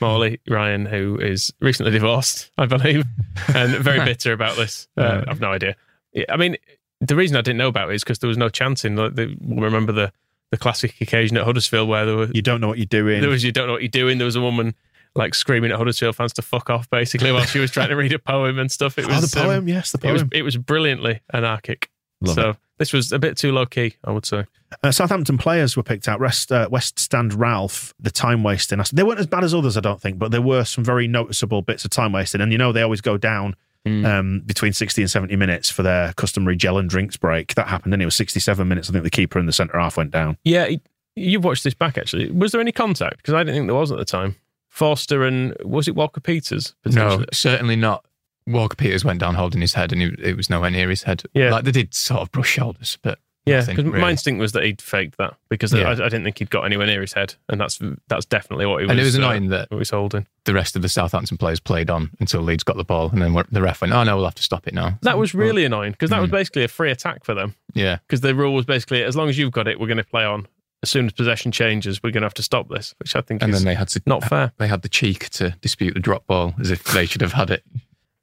[0.00, 3.04] Morley Ryan, who is recently divorced, I believe,
[3.54, 4.86] and very bitter about this.
[4.96, 5.74] Uh, I've no idea.
[6.12, 6.56] Yeah, I mean,
[7.00, 8.94] the reason I didn't know about it is because there was no chanting.
[8.94, 10.12] Like, the, remember the
[10.52, 13.20] the classic occasion at Huddersfield where there were You don't know what you're doing.
[13.20, 14.18] there was you don't know what you're doing.
[14.18, 14.74] There was a woman
[15.14, 18.12] like screaming at Huddersfield fans to fuck off, basically, while she was trying to read
[18.12, 18.98] a poem and stuff.
[18.98, 20.30] It was oh, the um, poem, yes, the It was poem.
[20.32, 21.90] it was brilliantly anarchic.
[22.20, 22.56] Love so it.
[22.78, 24.44] this was a bit too low key, I would say.
[24.82, 26.20] Uh, Southampton players were picked out.
[26.20, 28.80] West, uh, West Stand Ralph, the time wasting.
[28.92, 31.62] They weren't as bad as others, I don't think, but there were some very noticeable
[31.62, 32.40] bits of time wasting.
[32.40, 33.56] And you know, they always go down
[33.86, 37.54] um, between 60 and 70 minutes for their customary gel and drinks break.
[37.54, 38.88] That happened, and it was 67 minutes.
[38.88, 40.36] I think the keeper and the centre half went down.
[40.44, 40.68] Yeah,
[41.16, 42.30] you've watched this back actually.
[42.30, 43.18] Was there any contact?
[43.18, 44.36] Because I didn't think there was at the time.
[44.70, 46.74] Forster and was it Walker Peters?
[46.86, 48.04] No, certainly not.
[48.46, 51.22] Walker Peters went down holding his head, and it, it was nowhere near his head.
[51.34, 51.50] Yeah.
[51.50, 54.00] like they did sort of brush shoulders, but Yeah, because really.
[54.00, 55.88] my instinct was that he'd faked that because Yeah.
[55.88, 58.78] I, I didn't think he'd got anywhere near his head, and that's that's definitely what
[58.80, 58.90] he was.
[58.92, 60.26] and it was uh, annoying that what he was holding.
[60.46, 63.34] the rest of the Southampton players played on until Leeds got the ball, and then
[63.50, 65.92] the ref went, "Oh no, we'll have to stop it now." That was really annoying
[65.92, 66.34] because that was Mm.
[66.34, 67.54] basically a free attack for them.
[67.74, 67.98] yeah.
[68.06, 70.24] Because the rule was basically as long as you've got it, we're going to play
[70.24, 70.46] on.
[70.82, 73.42] As soon as possession changes, we're going to have to stop this, which I think
[73.42, 74.52] And is then they had to not fair.
[74.56, 77.50] They had the cheek to dispute the drop ball as if they should have had
[77.50, 77.62] it.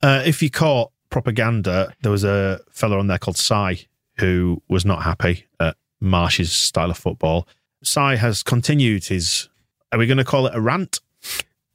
[0.02, 3.86] Uh, if you caught propaganda, there was a fella on there called Sai
[4.18, 7.48] who was not happy at Marsch's style of football.
[7.84, 9.50] Sai has continued his,
[9.92, 11.00] are we going to call it a rant?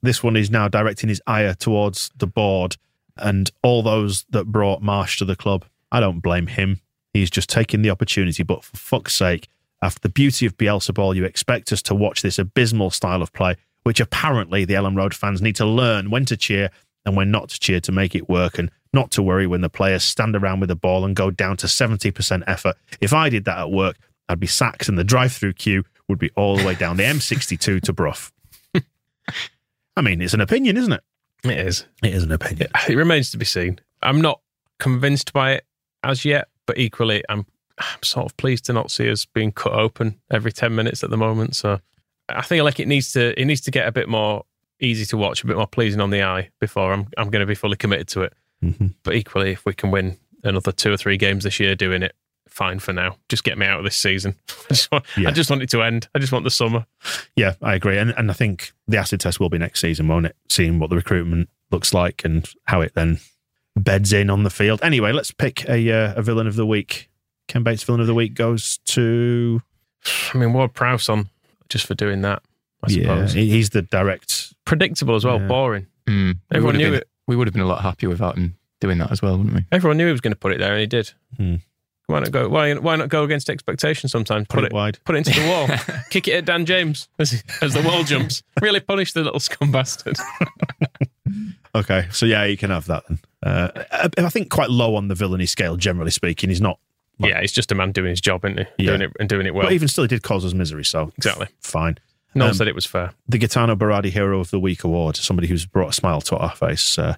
[0.01, 2.75] This one is now directing his ire towards the board
[3.15, 5.65] and all those that brought Marsch to the club.
[5.91, 6.81] I don't blame him.
[7.13, 8.43] He's just taking the opportunity.
[8.43, 9.47] But for fuck's sake,
[9.83, 13.33] after the beauty of Bielsa ball, you expect us to watch this abysmal style of
[13.33, 16.69] play, which apparently the Elland Road fans need to learn when to cheer
[17.05, 19.69] and when not to cheer to make it work and not to worry when the
[19.69, 22.77] players stand around with the ball and go down to 70% effort.
[23.01, 23.97] If I did that at work,
[24.29, 27.03] I'd be sacked and the drive through queue would be all the way down the
[27.03, 28.31] M62 to Brough.
[29.97, 31.03] I mean, it's an opinion, isn't it?
[31.43, 31.85] It is.
[32.01, 32.69] It is an opinion.
[32.87, 33.79] It remains to be seen.
[34.01, 34.39] I'm not
[34.79, 35.65] convinced by it
[36.03, 37.45] as yet, but equally, I'm,
[37.79, 41.09] I'm sort of pleased to not see us being cut open every 10 minutes at
[41.09, 41.55] the moment.
[41.55, 41.79] So
[42.29, 44.45] I think like it needs to it needs to get a bit more
[44.79, 47.45] easy to watch, a bit more pleasing on the eye before I'm I'm going to
[47.47, 48.33] be fully committed to it.
[48.63, 48.87] Mm-hmm.
[49.03, 52.15] But equally, if we can win another two or three games this year doing it,
[52.47, 53.17] fine for now.
[53.29, 54.35] Just get me out of this season.
[54.49, 55.29] I just want, Yeah.
[55.29, 56.07] I just want it to end.
[56.13, 56.85] I just want the summer.
[57.35, 57.97] Yeah, I agree.
[57.97, 60.35] And, and I think the acid test will be next season, won't it?
[60.49, 63.19] Seeing what the recruitment looks like and how it then
[63.75, 64.79] beds in on the field.
[64.83, 67.09] Anyway, let's pick a, uh, a villain of the week.
[67.47, 69.61] Ken Bates' villain of the week goes to.
[70.33, 71.29] I mean, Ward Prowse on
[71.69, 72.41] just for doing that.
[72.83, 74.53] I Yeah, suppose he- he's the direct.
[74.65, 75.39] predictable as well.
[75.39, 75.47] Yeah.
[75.47, 75.87] Boring.
[76.07, 77.07] Mm, we Everyone would have knew been, it.
[77.27, 79.65] We would have been a lot happier without him doing that as well, wouldn't we?
[79.71, 81.11] Everyone knew he was going to put it there, and he did.
[81.37, 81.55] Hmm.
[82.07, 82.49] Why not go?
[82.49, 84.09] Why why not go against expectation?
[84.09, 84.99] Sometimes Put it wide.
[85.05, 85.67] put it into the wall,
[86.09, 88.43] kick it at Dan James as, as the wall jumps.
[88.61, 90.17] Really punish the little scum bastard.
[91.75, 93.19] Okay, so yeah, you can have that then.
[93.41, 96.49] Uh, I, I think quite low on the villainy scale, generally speaking.
[96.49, 96.77] He's not.
[97.19, 98.65] Yeah, he's just a man doing his job, isn't he?
[98.85, 98.91] Yeah.
[98.97, 99.65] Doing it and doing it well.
[99.67, 101.47] but even still, he did cause us misery, so Exactly.
[101.61, 101.97] fine.
[102.35, 103.13] no one um, said it was fair.
[103.27, 106.55] the Gaetano Berardi Hero of the Week award, somebody who's brought a smile to our
[106.55, 107.15] face uh,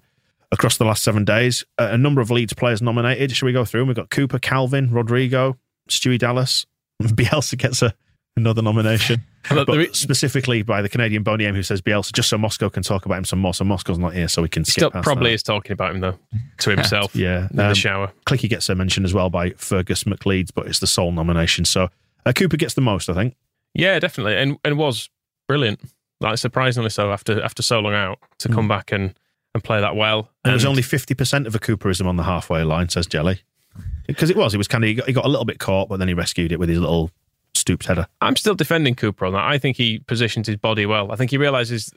[0.52, 1.64] across the last seven days.
[1.78, 3.32] Uh, a number of Leeds players nominated.
[3.32, 3.86] Should we go through?
[3.86, 5.58] We've got Cooper, Kalvin, Rodrigo,
[5.90, 6.66] Stewie Dallas.
[7.02, 7.94] Bielsa gets a,
[8.38, 9.22] another nomination.
[9.48, 12.68] But the re- specifically by the Canadian Boney M who says Bielsa, just so Moscow
[12.68, 13.54] can talk about him some more.
[13.54, 15.36] So Moscow's not here, so we can skip Still probably that.
[15.36, 16.18] is talking about him though
[16.62, 17.16] to himself.
[17.16, 17.48] Yeah.
[17.52, 18.12] in the Um, shower.
[18.26, 21.64] Clicky gets a mention as well by Fergus McLeeds, but it's the sole nomination.
[21.64, 21.90] So
[22.26, 23.36] uh, Cooper gets the most, I think.
[23.76, 25.12] Yeah, definitely, and and was
[25.48, 25.80] brilliant.
[26.22, 29.14] Like surprisingly so after after so long out to come back and
[29.54, 30.24] and play that well.
[30.24, 30.30] Hmm.
[30.46, 33.42] And it was only 50% of a Cooperism on the halfway line, says Jelly.
[34.08, 34.54] Because it was.
[34.54, 36.16] He was kind of, he got, he got a little bit caught, but then he
[36.16, 37.12] rescued it with his little
[37.66, 38.06] stooped header.
[38.22, 39.44] I'm still defending Cooper on that.
[39.44, 41.12] I think he positions his body well.
[41.12, 41.92] I think he realizes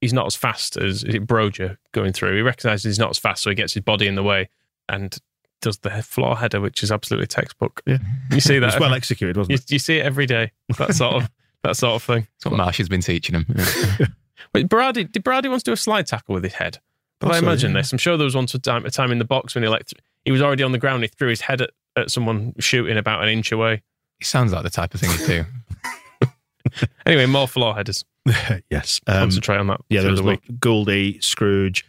[0.00, 2.36] he's not as fast as is it Broja going through.
[2.36, 4.48] He recognizes he's not as fast, so he gets his body in the way
[4.88, 5.18] and
[5.60, 7.82] does the floor header, which is absolutely textbook.
[7.84, 7.98] Yeah.
[8.30, 8.66] You see that?
[8.66, 9.70] was well executed, wasn't you, it?
[9.72, 10.52] you see it every day.
[10.78, 11.30] That sort of
[11.64, 12.28] that sort of thing.
[12.38, 13.46] That's what Marsch has been teaching him.
[14.52, 16.78] But Brady, did Brady wants to do a slide tackle with his head?
[17.20, 17.80] But I Possibly, imagine yeah.
[17.80, 17.92] this.
[17.92, 19.90] I'm sure there was once a time, a time in the box when he like
[20.24, 21.02] he was already on the ground.
[21.02, 23.82] He threw his head at, at someone shooting about an inch away.
[24.18, 25.44] He sounds like the type of thing he'd do.
[27.06, 28.04] Anyway, more floor headers.
[28.70, 29.00] yes.
[29.06, 29.80] Um, Concentrate on that.
[29.88, 30.42] yeah, there was the week.
[30.58, 31.86] Gouldy, Scrooge,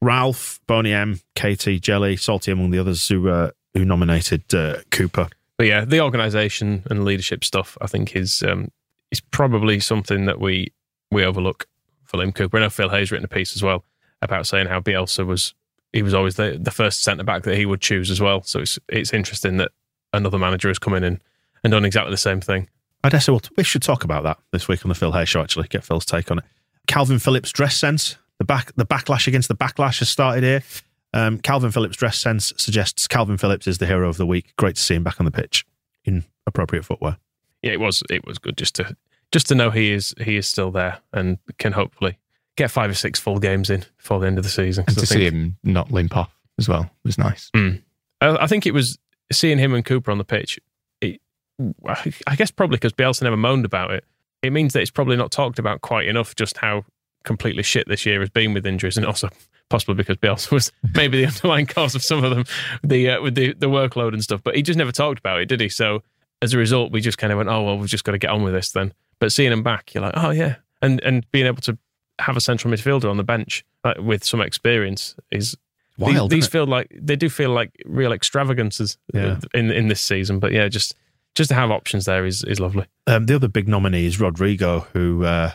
[0.00, 5.28] Ralph, Boney M, Katie, Jelly, Salty among the others who uh, who nominated uh, Cooper.
[5.56, 8.70] But yeah, the organisation and leadership stuff, I think, is um,
[9.10, 10.72] is probably something that we
[11.10, 11.66] we overlook
[12.04, 12.58] for Liam Cooper.
[12.58, 13.84] I know Phil Hay's written a piece as well
[14.22, 15.54] about saying how Bielsa was
[15.92, 18.42] he was always the the first centre back that he would choose as well.
[18.42, 19.72] So it's it's interesting that
[20.12, 21.20] another manager has come in and,
[21.64, 22.68] and done exactly the same thing.
[23.02, 25.40] I guess we'll, we should talk about that this week on the Phil Hay show.
[25.40, 26.44] Actually, get Phil's take on it.
[26.86, 28.16] Kalvin Phillips' dress sense.
[28.38, 30.62] The back, the backlash against the backlash has started here.
[31.12, 34.52] Um, Kalvin Phillips' dress sense suggests Kalvin Phillips is the hero of the week.
[34.56, 35.64] Great to see him back on the pitch
[36.04, 37.16] in appropriate footwear.
[37.62, 38.96] Yeah, it was it was good just to
[39.32, 42.18] just to know he is he is still there and can hopefully
[42.56, 44.84] get five or six full games in before the end of the season.
[44.84, 47.50] 'Cause And I to think- see him not limp off as well was nice.
[47.54, 47.82] Mm.
[48.20, 48.98] I, I think it was
[49.32, 50.58] seeing him and Cooper on the pitch.
[52.26, 54.04] I guess probably because Bielsa never moaned about it.
[54.42, 56.34] It means that it's probably not talked about quite enough.
[56.34, 56.84] Just how
[57.24, 59.28] completely shit this year has been with injuries, and also
[59.68, 62.44] possibly because Bielsa was maybe the underlying cause of some of them,
[62.82, 64.42] the uh, with the the workload and stuff.
[64.42, 65.68] But he just never talked about it, did he?
[65.68, 66.02] So
[66.42, 68.30] as a result, we just kind of went, oh well, we've just got to get
[68.30, 68.94] on with this then.
[69.18, 71.76] But seeing him back, you're like, oh yeah, and and being able to
[72.18, 75.56] have a central midfielder on the bench like, with some experience is
[75.96, 79.38] Wild, these, these feel like they do feel like real extravagances Yeah.
[79.52, 80.38] in in this season.
[80.38, 80.94] But yeah, just
[81.34, 82.86] just to have options there is is lovely.
[83.06, 85.52] Um, the other big nominee is Rodrigo, who uh,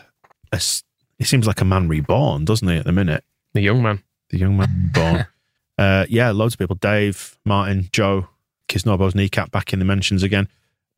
[0.52, 0.82] is-
[1.18, 2.76] he seems like a man reborn, doesn't he?
[2.76, 3.24] At the minute,
[3.54, 4.02] The young man.
[4.30, 5.26] the young man reborn.
[5.78, 6.76] uh, yeah, loads of people.
[6.76, 8.28] Dave, Martin, Joe,
[8.68, 10.46] Kisnorbo's kneecap back in the mentions again.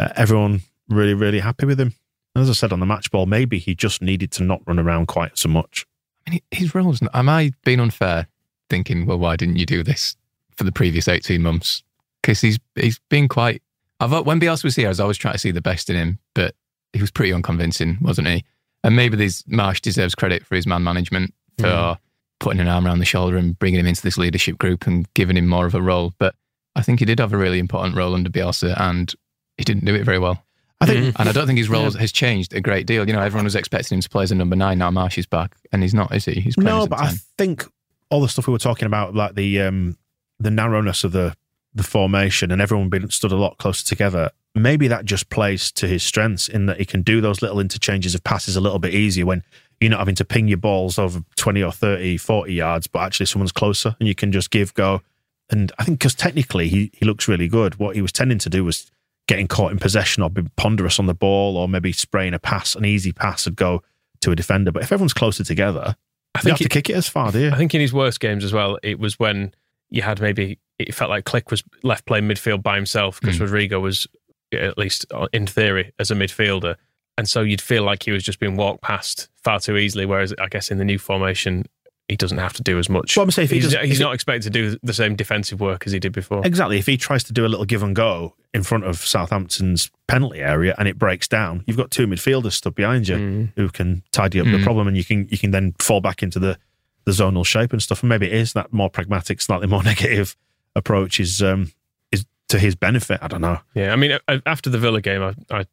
[0.01, 1.95] Uh, everyone really, really happy with him.
[2.35, 5.07] As I said on the match ball, maybe he just needed to not run around
[5.07, 5.87] quite so much.
[6.27, 7.01] I mean, his roles.
[7.15, 8.27] Am I being unfair?
[8.71, 10.17] Thinking, well, why didn't you do this
[10.57, 11.83] for the previous eighteen months?
[12.23, 13.63] Because he's he's been quite.
[14.01, 15.97] I've uh, when Bielsa was here, I was always trying to see the best in
[15.97, 16.55] him, but
[16.93, 18.45] he was pretty unconvincing, wasn't he?
[18.85, 21.99] And maybe this Marsch deserves credit for his man management for mm.
[22.39, 25.37] putting an arm around the shoulder and bringing him into this leadership group and giving
[25.37, 26.13] him more of a role.
[26.19, 26.35] But
[26.77, 29.13] I think he did have a really important role under Bielsa, and
[29.57, 30.45] he didn't do it very well.
[30.81, 31.17] I think, mm.
[31.19, 33.05] And I don't think his role has changed a great deal.
[33.07, 34.79] You know, everyone was expecting him to play as a number nine.
[34.79, 36.35] Now Marsch is back, and he's not, is he?
[36.35, 37.07] He's no, but 10.
[37.07, 37.67] I think
[38.11, 39.99] all the stuff we were talking about, like the um,
[40.39, 41.35] the narrowness of the
[41.75, 45.87] the formation and everyone being stood a lot closer together, maybe that just plays to
[45.87, 48.95] his strengths in that he can do those little interchanges of passes a little bit
[48.95, 49.43] easier when
[49.81, 53.27] you're not having to ping your balls over 20 or 30, 40 yards, but actually
[53.27, 55.03] someone's closer and you can just give go.
[55.51, 57.79] And I think because technically he, he looks really good.
[57.79, 58.91] What he was tending to do was
[59.29, 62.75] getting caught in possession or being ponderous on the ball or maybe spraying a pass,
[62.75, 63.83] an easy pass would go
[64.21, 64.73] to a defender.
[64.73, 65.95] But if everyone's closer together,
[66.35, 67.51] I think you have to kick it as far, do you?
[67.51, 69.55] I think in his worst games as well, it was when
[69.91, 73.41] you had maybe it felt like Klich was left playing midfield by himself because Mm.
[73.43, 74.07] Rodrigo was
[74.53, 76.77] at least in theory as a midfielder,
[77.17, 80.07] and so you'd feel like he was just being walked past far too easily.
[80.07, 81.65] Whereas I guess in the new formation,
[82.09, 83.17] he doesn't have to do as much.
[83.17, 85.87] Well, I'm saying if he he's, he's not expected to do the same defensive work
[85.87, 86.47] as he did before.
[86.47, 86.79] Exactly.
[86.79, 90.39] If he tries to do a little give and go in front of Southampton's penalty
[90.41, 93.53] area and it breaks down, you've got two midfielders stood behind you Mm.
[93.57, 94.65] who can tidy up the Mm.
[94.65, 96.57] problem, and you can you can then fall back into the
[97.05, 98.03] the zonal shape and stuff.
[98.03, 100.35] And maybe it is that more pragmatic, slightly more negative
[100.77, 101.73] approach is um
[102.13, 103.19] is to his benefit.
[103.23, 103.61] I don't know.
[103.75, 105.67] Yeah, I mean, after the Villa game, I, I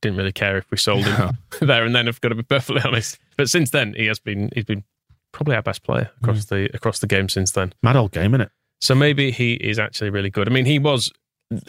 [0.00, 2.08] didn't really care if we sold him there and then.
[2.08, 3.18] I've got to be perfectly honest.
[3.36, 4.84] But since then, he has been he's been
[5.32, 7.72] probably our best player across the across the game since then.
[7.82, 8.50] Mad old game, innit?
[8.80, 10.48] So maybe he is actually really good.
[10.48, 11.12] I mean, he was.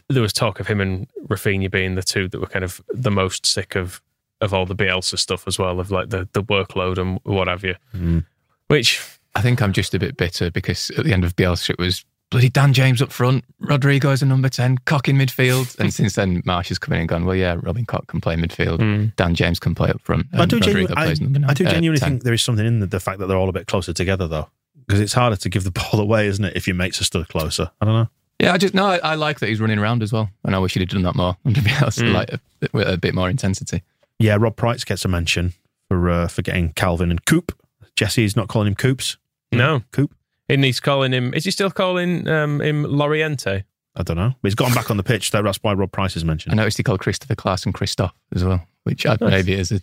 [0.09, 3.11] There was talk of him and Rafinha being the two that were kind of the
[3.11, 4.01] most sick of
[4.41, 7.63] of all the Bielsa stuff as well, of like the the workload and what have
[7.63, 7.75] you.
[7.93, 8.25] Mm.
[8.67, 9.01] Which
[9.35, 12.05] I think I'm just a bit bitter because at the end of Bielsa, it was
[12.35, 15.79] bloody Dan James up front, Rodrigo as a number 10, Koch in midfield.
[15.79, 18.35] And since then, Marsch has come in and gone, well, yeah, Robin Koch can play
[18.35, 18.79] midfield.
[18.79, 19.15] Mm.
[19.15, 20.29] Dan James can play up front.
[20.31, 22.09] But I do, Rodrigo genu- I, number nine, I do uh, genuinely 10.
[22.09, 24.27] think there is something in the, the fact that they're all a bit closer together,
[24.27, 24.49] though,
[24.85, 27.27] because it's harder to give the ball away, isn't it, if your mates are stood
[27.29, 27.71] closer?
[27.79, 28.09] I don't know.
[28.39, 30.29] Yeah, I just, no, I, I like that he's running around as well.
[30.43, 32.13] And I wish he'd have done that more under Bielsa, Mm.
[32.13, 33.81] like a, bit- with a bit more intensity.
[34.19, 35.53] Yeah, Rob Price gets a mention
[35.87, 37.53] for uh, for getting Kalvin and Coop.
[37.95, 39.15] Jesse's not calling him Coops.
[39.53, 40.13] no, Coop.
[40.49, 41.33] And he's calling him.
[41.33, 43.63] Is he still calling um, him Loriente?
[43.95, 44.33] I don't know.
[44.41, 45.31] But he's gotten back on the pitch.
[45.31, 46.53] so That's why Rob Price is mentioned.
[46.53, 49.31] I noticed he called Kristoffer Klaesson Christoph as well, which I, Nice.
[49.31, 49.79] maybe is a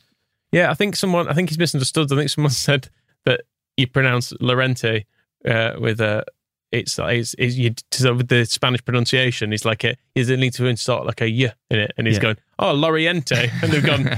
[0.53, 1.29] Yeah, I think someone.
[1.29, 2.13] I think he's misunderstood.
[2.13, 2.89] I think someone said
[3.25, 3.41] that
[3.77, 5.05] you pronounce Llorente
[5.47, 6.25] uh, with a.
[6.71, 9.53] It's like it's, it's you so with the Spanish pronunciation.
[9.53, 9.97] It's like a.
[10.15, 12.23] Is it need to insert like a y in it, and he's Yeah.
[12.23, 14.09] going oh Loriente, and they've gone.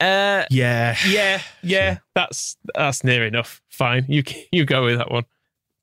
[0.00, 0.96] Uh, Yeah.
[1.08, 3.60] yeah, yeah, that's that's near enough.
[3.68, 5.24] Fine, you you go with that one.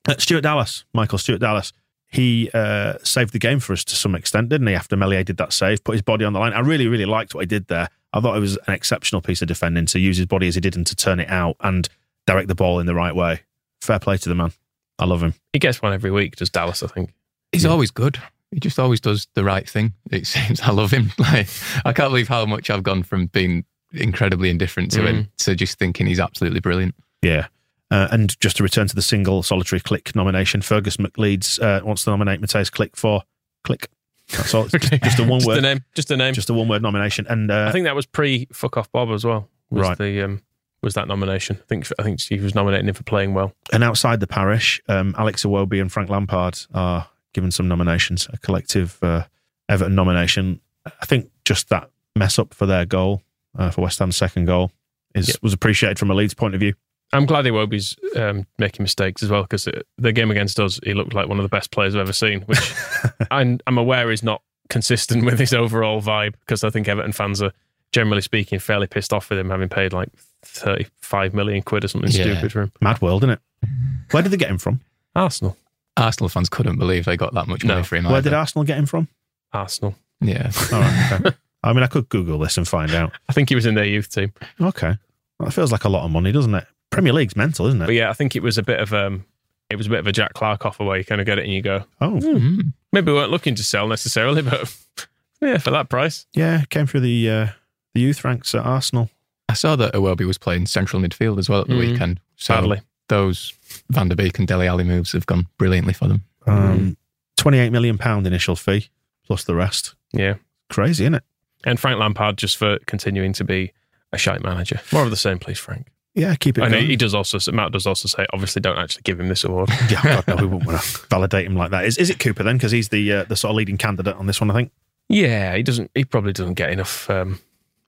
[0.08, 1.72] Uh, Stuart Dallas, Michael Stuart Dallas,
[2.08, 4.74] he uh, saved the game for us to some extent, didn't he?
[4.74, 6.52] After Meslier did that save, put his body on the line.
[6.52, 7.88] I really, really liked what he did there.
[8.12, 10.60] I thought it was an exceptional piece of defending to use his body as he
[10.60, 11.88] did and to turn it out and
[12.26, 13.40] direct the ball in the right way.
[13.80, 14.52] Fair play to the man.
[14.98, 15.34] I love him.
[15.54, 16.82] He gets one every week, does Dallas?
[16.82, 17.14] I think.
[17.50, 18.18] He's always good.
[18.50, 19.94] He just always does the right thing.
[20.10, 20.60] It seems.
[20.60, 21.12] I love him.
[21.18, 21.48] Like
[21.84, 25.78] I can't believe how much I've gone from being incredibly indifferent to him to just
[25.78, 26.94] thinking he's absolutely brilliant.
[27.22, 27.46] Yeah.
[27.92, 32.04] Uh, and just to return to the single solitary Klich nomination, Fergus McLeeds uh, wants
[32.04, 33.22] to nominate Mateusz Klich for
[33.66, 33.84] Klich.
[34.30, 34.64] That's all.
[34.64, 35.58] It's just, a one just word.
[35.58, 35.84] a name.
[35.94, 36.32] Just a name.
[36.32, 37.26] Just a one word nomination.
[37.28, 39.48] And uh, I think that was pre fuck off Bob as well.
[39.70, 39.98] Was Right.
[39.98, 40.42] The um,
[40.82, 41.58] was that nomination?
[41.60, 43.52] I think I think he was nominating him for playing well.
[43.72, 48.38] And outside the parish, um, Alex Iwobi and Frank Lampard are given some nominations, a
[48.38, 49.24] collective uh,
[49.68, 50.60] Everton nomination.
[50.86, 53.22] I think just that mess up for their goal,
[53.58, 54.70] uh, for West Ham's second goal,
[55.14, 55.36] is Yep.
[55.42, 56.74] was appreciated from a Leeds point of view.
[57.12, 61.12] I'm glad Iwobi's um, making mistakes as well because the game against us, he looked
[61.14, 62.72] like one of the best players I've ever seen, which
[63.30, 67.42] I'm, I'm aware is not consistent with his overall vibe because I think Everton fans
[67.42, 67.52] are,
[67.92, 70.08] generally speaking, fairly pissed off with him having paid like
[70.42, 72.22] 35 million quid or something Yeah.
[72.34, 72.72] stupid for him.
[72.80, 73.30] Mad world, isn't
[73.62, 73.68] it?
[74.12, 74.80] Where did they get him from?
[75.14, 75.56] Arsenal.
[75.96, 77.84] Arsenal fans couldn't believe they got that much money No.
[77.84, 78.04] for him.
[78.04, 78.30] Where either.
[78.30, 79.08] did Arsenal get him from?
[79.52, 79.94] Arsenal.
[80.20, 80.50] Yeah.
[80.72, 81.12] All right.
[81.20, 81.36] Okay.
[81.64, 83.12] I mean, I could Google this and find out.
[83.28, 84.32] I think he was in their youth team.
[84.60, 84.96] Okay.
[85.38, 86.66] Well, that feels like a lot of money, doesn't it?
[86.92, 87.86] Premier League's mental, isn't it?
[87.86, 89.24] But yeah, I think it was a bit of um,
[89.70, 91.44] it was a bit of a Jack Clarke offer where you kind of get it
[91.44, 92.72] and you go, Oh, Mm.
[92.92, 94.72] maybe we weren't looking to sell necessarily, but
[95.40, 96.26] yeah, for that price.
[96.34, 96.62] yeah.
[96.70, 97.46] Came through the uh,
[97.94, 99.10] the youth ranks at Arsenal.
[99.48, 101.78] I saw that Iwobi was playing central midfield as well at the Mm.
[101.92, 102.20] weekend.
[102.36, 102.80] So Sadly.
[103.08, 103.52] those
[103.90, 106.22] Van der Beek and Dele Alli moves have gone brilliantly for them.
[106.46, 106.96] Um,
[107.36, 108.88] Twenty-eight million pound initial fee
[109.26, 109.94] plus the rest.
[110.12, 110.34] Yeah.
[110.70, 111.24] Crazy, isn't it?
[111.64, 113.72] And Frank Lampard just for continuing to be
[114.12, 114.80] a shite manager.
[114.92, 115.86] More of the same, please, Frank.
[116.14, 116.86] Yeah, keep it And going.
[116.86, 119.70] he does also, Matt does also say, obviously, don't actually give him this award.
[119.90, 121.86] yeah, God, no, we wouldn't want to validate him like that.
[121.86, 122.56] Is, is it Cooper then?
[122.56, 124.72] Because he's the uh, the sort of leading candidate on this one, I think.
[125.08, 125.90] yeah, he doesn't.
[125.94, 127.40] He probably doesn't get enough um,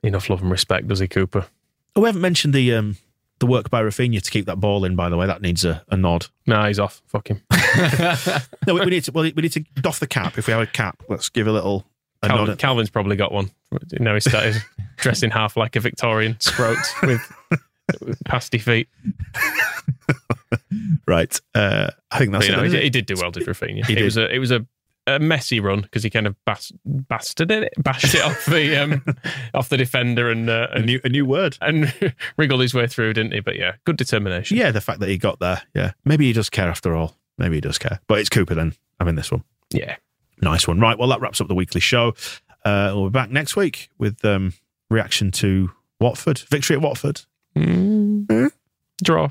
[0.02, 1.46] enough love and respect, does he, Cooper?
[1.96, 2.96] Oh, we haven't mentioned the um,
[3.40, 4.96] the work by Rafinha to keep that ball in.
[4.96, 6.26] By the way, that needs a, a nod.
[6.46, 7.02] Nah, he's off.
[7.06, 7.42] Fuck him.
[8.66, 9.12] No, we, we need to.
[9.12, 10.38] Well, we need to doff the cap.
[10.38, 11.84] If we have a cap, let's give a little.
[12.22, 12.58] A Kalvin, nod.
[12.58, 13.50] Kalvin's probably got one.
[13.90, 14.56] You know, he started
[14.96, 17.60] dressing half like a Victorian scrote with,
[18.24, 18.88] pasty feet.
[21.06, 21.38] Right.
[21.54, 22.56] Uh, I think that's But, you it.
[22.56, 23.84] know, then, he, he did do well, did Rafinha.
[23.84, 24.04] He it did.
[24.04, 24.64] was a it was a,
[25.06, 29.04] a messy run because he kind of bas- bastard it, bashed it off the um,
[29.54, 31.56] off the defender and uh, a new a new word.
[31.60, 31.92] and
[32.36, 33.40] wriggled his way through, didn't he?
[33.40, 34.56] But yeah, good determination.
[34.56, 35.62] Yeah, the fact that he got there.
[35.74, 37.16] Yeah, maybe he does care after all.
[37.38, 38.00] Maybe he does care.
[38.06, 38.74] But it's Cooper then.
[39.00, 39.44] I'm in this one.
[39.70, 39.96] yeah.
[40.40, 40.80] Nice one.
[40.80, 40.98] Right.
[40.98, 42.14] Well, that wraps up the weekly show.
[42.64, 44.52] Uh, we'll be back next week with um,
[44.90, 45.70] reaction to
[46.00, 47.20] Watford victory at Watford.
[47.56, 48.50] Mm.
[49.02, 49.28] Draw,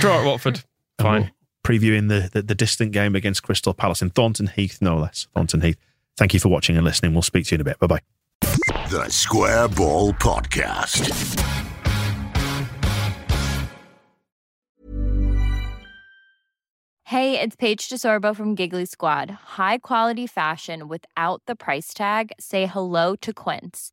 [0.00, 0.62] draw at Watford.
[1.00, 1.22] Fine.
[1.22, 1.30] we'll
[1.64, 5.26] previewing the, the the distant game against Crystal Palace in Thornton Heath, no less.
[5.34, 5.76] Thornton Heath.
[6.16, 7.12] Thank you for watching and listening.
[7.12, 7.78] We'll speak to you in a bit.
[7.78, 8.00] Bye bye.
[8.90, 11.42] The Square Ball Podcast.
[17.04, 19.30] Hey, it's Paige DeSorbo from Giggly Squad.
[19.30, 22.32] High quality fashion without the price tag.
[22.40, 23.92] Say hello to Quince.